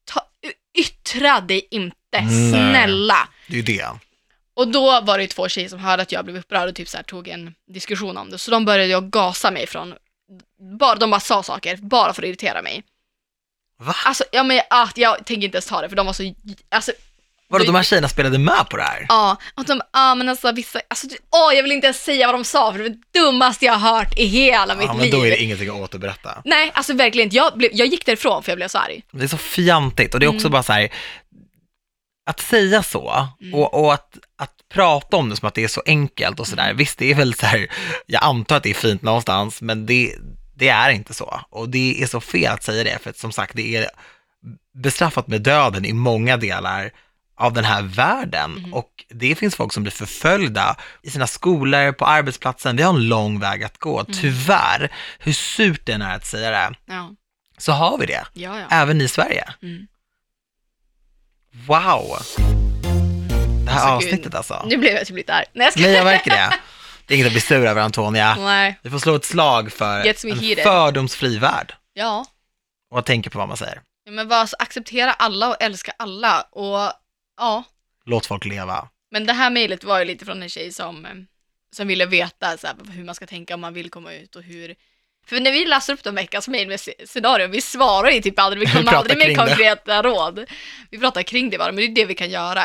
[0.05, 0.21] ta,
[0.77, 2.51] yttra dig inte, Nej.
[2.51, 3.29] snälla.
[3.47, 3.89] Det är ju det.
[4.53, 6.97] Och då var det två tjejer som hörde att jag blev upprörd och typ så
[6.97, 8.37] här tog en diskussion om det.
[8.37, 9.93] Så de började jag gasa mig från,
[10.79, 12.83] bara, de bara sa saker, bara för att irritera mig.
[13.77, 13.95] Va?
[14.05, 16.33] Alltså, ja men ah, jag tänker inte ens ta det för de var så,
[16.69, 16.91] alltså,
[17.51, 19.05] Vadå, de här tjejerna spelade med på det här?
[19.09, 22.35] ja, och de, ja men alltså vissa, alltså, åh jag vill inte ens säga vad
[22.35, 25.03] de sa för det var det dummaste jag har hört i hela mitt Ja, men
[25.03, 25.11] liv.
[25.11, 26.41] då är det ingenting att återberätta.
[26.45, 27.35] Nej, alltså verkligen inte.
[27.35, 29.03] Jag, blev, jag gick därifrån för jag blev så arg.
[29.11, 30.51] Det är så fjantigt och det är också Mm.
[30.51, 30.89] bara så här,
[32.29, 33.53] att säga så Mm.
[33.53, 36.63] och, och att, att prata om det som att det är så enkelt och sådär.
[36.65, 36.77] Mm.
[36.77, 37.67] Visst, det är väl så här,
[38.05, 40.15] jag antar att det är fint någonstans, men det,
[40.55, 41.41] det är inte så.
[41.49, 43.89] Och det är så fel att säga det, för att som sagt, det är
[44.83, 46.91] bestraffat med döden i många delar
[47.39, 48.57] av den här världen.
[48.57, 48.73] Mm.
[48.73, 52.75] Och det finns folk som blir förföljda i sina skolor, på arbetsplatsen.
[52.75, 53.99] Vi har en lång väg att gå.
[53.99, 54.13] Mm.
[54.13, 57.11] Tyvärr, hur surt det än är att säga det, Ja,
[57.57, 58.23] så har vi det.
[58.33, 58.65] ja, ja.
[58.71, 59.49] Även i Sverige.
[59.61, 59.87] Mm.
[61.67, 62.17] Wow!
[63.65, 64.13] Det här Alltså, gud.
[64.13, 64.63] avsnittet alltså.
[64.67, 65.45] Nu blev jag typ lite arg.
[65.53, 65.81] Nej, jag ska...
[65.81, 66.53] Nej, jag märker det.
[67.05, 68.35] Det är inget att bli sur över Antonia.
[68.39, 68.79] Nej.
[68.83, 71.73] Vi får slå ett slag för en fördomsfri värld.
[71.93, 72.25] Ja.
[72.91, 73.81] Och tänka på vad man säger.
[74.05, 76.41] ja men bara så acceptera alla och älska alla.
[76.41, 76.91] Och
[77.39, 77.63] ja,
[78.05, 78.89] Låt folk leva.
[79.11, 81.07] men det här mejlet var ju lite från en tjej som,
[81.75, 84.43] som ville veta så här, hur man ska tänka om man vill komma ut och
[84.43, 84.75] hur
[85.27, 88.39] för när vi läser upp de veckans mejl med sc- scenarion, vi svarar ju typ
[88.39, 89.45] aldrig, vi kommer aldrig med kring det.
[89.47, 90.45] konkreta råd.
[90.91, 92.63] Vi pratar kring det bara, men det är det vi kan göra.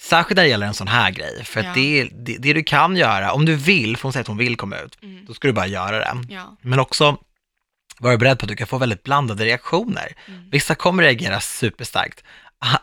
[0.00, 1.44] Särskilt när det gäller en sån här grej.
[1.44, 1.72] För Ja.
[1.74, 4.56] det, det, det du kan göra, om du vill, för hon säger att hon vill
[4.56, 5.24] komma ut, Mm.
[5.26, 6.34] då ska du bara göra det.
[6.34, 6.56] Ja.
[6.60, 7.16] Men också
[7.98, 10.12] vara beredd på att du kan få väldigt blandade reaktioner.
[10.28, 10.50] Mm.
[10.50, 12.24] Vissa kommer reagera superstarkt,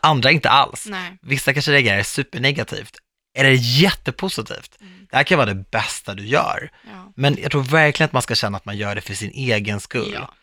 [0.00, 0.86] andra inte alls.
[0.86, 1.18] Nej.
[1.22, 2.98] Vissa kanske reagerar supernegativt,
[3.34, 4.76] eller jättepositivt.
[4.80, 5.06] Mm.
[5.10, 6.70] Det här kan vara det bästa du gör.
[6.84, 7.12] Ja.
[7.16, 9.80] Men jag tror verkligen att man ska känna att man gör det för sin egen
[9.80, 10.12] skull.
[10.14, 10.34] Ja.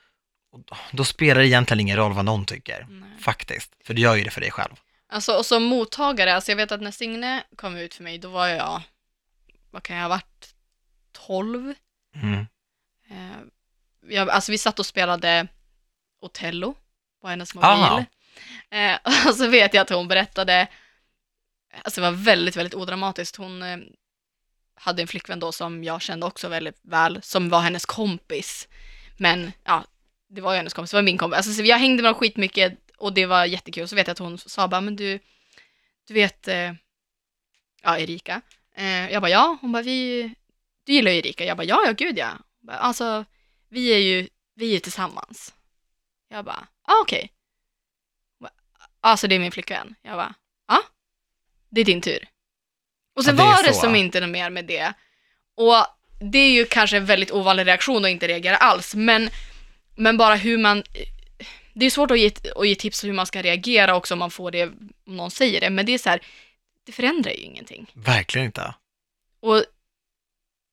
[0.91, 3.09] Då spelar det egentligen ingen roll vad någon tycker, Nej.
[3.19, 3.73] faktiskt.
[3.83, 4.75] För du gör ju det för dig själv.
[5.09, 8.29] Alltså, och som mottagare, alltså jag vet att när Signe kom ut för mig, då
[8.29, 8.81] var jag,
[9.71, 10.55] vad kan jag ha varit,
[11.11, 11.73] 12?
[12.15, 12.47] Mm.
[13.09, 13.37] Eh,
[14.09, 15.47] jag, alltså vi satt och spelade
[16.21, 16.75] Otello
[17.21, 18.05] på hennes Aha.
[18.69, 18.95] Eh,
[19.27, 20.67] och så vet jag att hon berättade,
[21.83, 23.35] alltså det var väldigt, väldigt odramatiskt.
[23.35, 23.77] Hon eh,
[24.75, 28.67] hade en flickvän då som jag kände också väldigt väl, som var hennes kompis.
[29.17, 29.83] Men ja,
[30.29, 31.37] det var ju hennes kompis, det var min kompis.
[31.37, 33.87] Alltså, så jag hängde med dem skitmycket och det var jättekul.
[33.87, 35.19] Så vet jag att hon sa bara, men du,
[36.07, 36.73] du vet, eh,
[37.83, 38.41] ja Erika.
[38.75, 39.57] Eh, jag bara, ja.
[39.61, 40.33] Hon bara, vi,
[40.83, 41.45] du gillar ju Erika.
[41.45, 42.29] Jag bara, ja, ja, gud ja.
[42.59, 43.25] Bara, Alltså,
[43.69, 45.53] vi är ju, vi är ju tillsammans.
[46.29, 47.17] Jag bara, ah, okej.
[47.17, 47.29] Okay.
[49.01, 49.95] Alltså det är min flickvän.
[50.01, 50.33] Jag bara,
[50.67, 50.83] ja,
[51.69, 52.27] det är din tur.
[53.15, 53.79] Och sen Ja, det var det så.
[53.79, 54.93] som inte något mer med det.
[55.55, 55.85] Och
[56.19, 59.29] det är ju kanske en väldigt ovanlig reaktion att inte reagera alls, men,
[59.95, 60.83] men bara hur man...
[61.73, 64.19] Det är svårt att ge, att ge tips om hur man ska reagera också om
[64.19, 64.63] man får det,
[65.07, 66.21] om någon säger det, men det är så här,
[66.85, 67.91] det förändrar ju ingenting.
[67.93, 68.73] Verkligen inte.
[69.39, 69.63] Och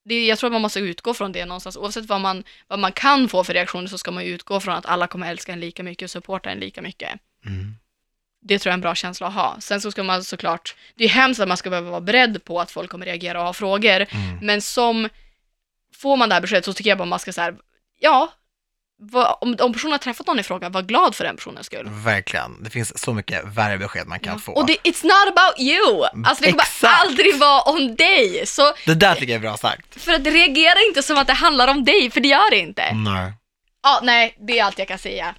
[0.05, 1.77] det, jag tror att man måste utgå från det någonstans.
[1.77, 4.87] Oavsett vad man, vad man kan få för reaktioner så ska man utgå från att
[4.87, 7.21] alla kommer älska en lika mycket och supporta en lika mycket.
[7.47, 7.75] Mm.
[8.47, 9.57] Det tror jag är en bra känsla att ha.
[9.61, 12.61] Sen så ska man såklart, det är hemskt att man ska behöva vara beredd på
[12.61, 14.39] att folk kommer reagera och ha frågor, Mm.
[14.43, 15.09] men som,
[15.97, 17.53] får man det här beskedet så tycker jag bara man ska säga,
[18.01, 18.33] ja,
[18.99, 21.87] vad, om, om personen har träffat någon i fråga, var glad för den personens skull.
[21.91, 22.63] Verkligen.
[22.63, 24.39] Det finns så mycket värre besked man kan Ja.
[24.39, 24.53] få.
[24.53, 26.05] Och det, it's not about you!
[26.27, 27.01] Alltså det kommer Exakt.
[27.05, 28.47] aldrig vara om dig.
[28.47, 30.01] Så Det där tycker jag är bra sagt.
[30.03, 32.93] för att reagera inte som att det handlar om dig, för det gör det inte.
[32.95, 33.33] Nej.
[33.83, 35.35] Ja, nej, det är allt jag kan säga.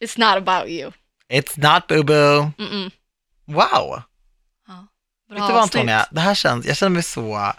[0.00, 0.90] It's not about you.
[1.34, 2.50] It's not boo-boo.
[2.58, 2.90] Mm-mm.
[3.46, 4.02] Wow.
[4.68, 4.86] Ja.
[5.30, 7.52] Vet du vad Antonia, det här känns, jag känner mig så,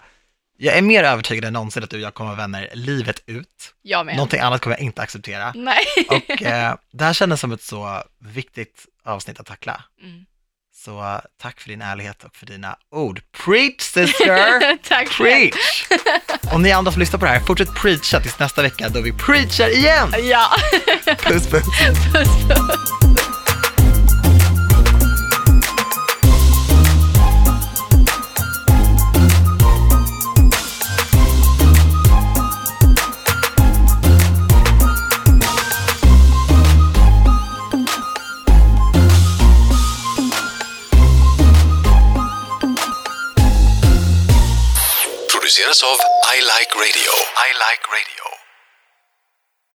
[0.58, 3.74] jag är mer övertygad än någonsin att du och jag kommer vara vänner livet ut.
[3.82, 4.16] Jag med.
[4.16, 5.52] Någonting annat kommer jag inte acceptera.
[5.54, 5.84] Nej.
[6.08, 9.82] Och eh, det här kändes som ett så viktigt avsnitt att tackla.
[10.02, 10.24] Mm.
[10.74, 13.20] Så tack för din ärlighet och för dina ord.
[13.44, 14.76] Preach sister!
[14.88, 15.16] Tack.
[15.16, 15.86] Preach!
[16.52, 19.12] Och ni andra som lyssnar på det här, fortsätt preacha tills nästa vecka då vi
[19.12, 20.14] preachar igen!
[20.22, 20.50] Ja.
[21.06, 21.64] Puss puss!
[22.12, 23.05] Puss, puss.
[45.46, 45.96] Produceras av
[46.34, 47.12] I Like Radio.
[47.46, 48.35] I Like Radio.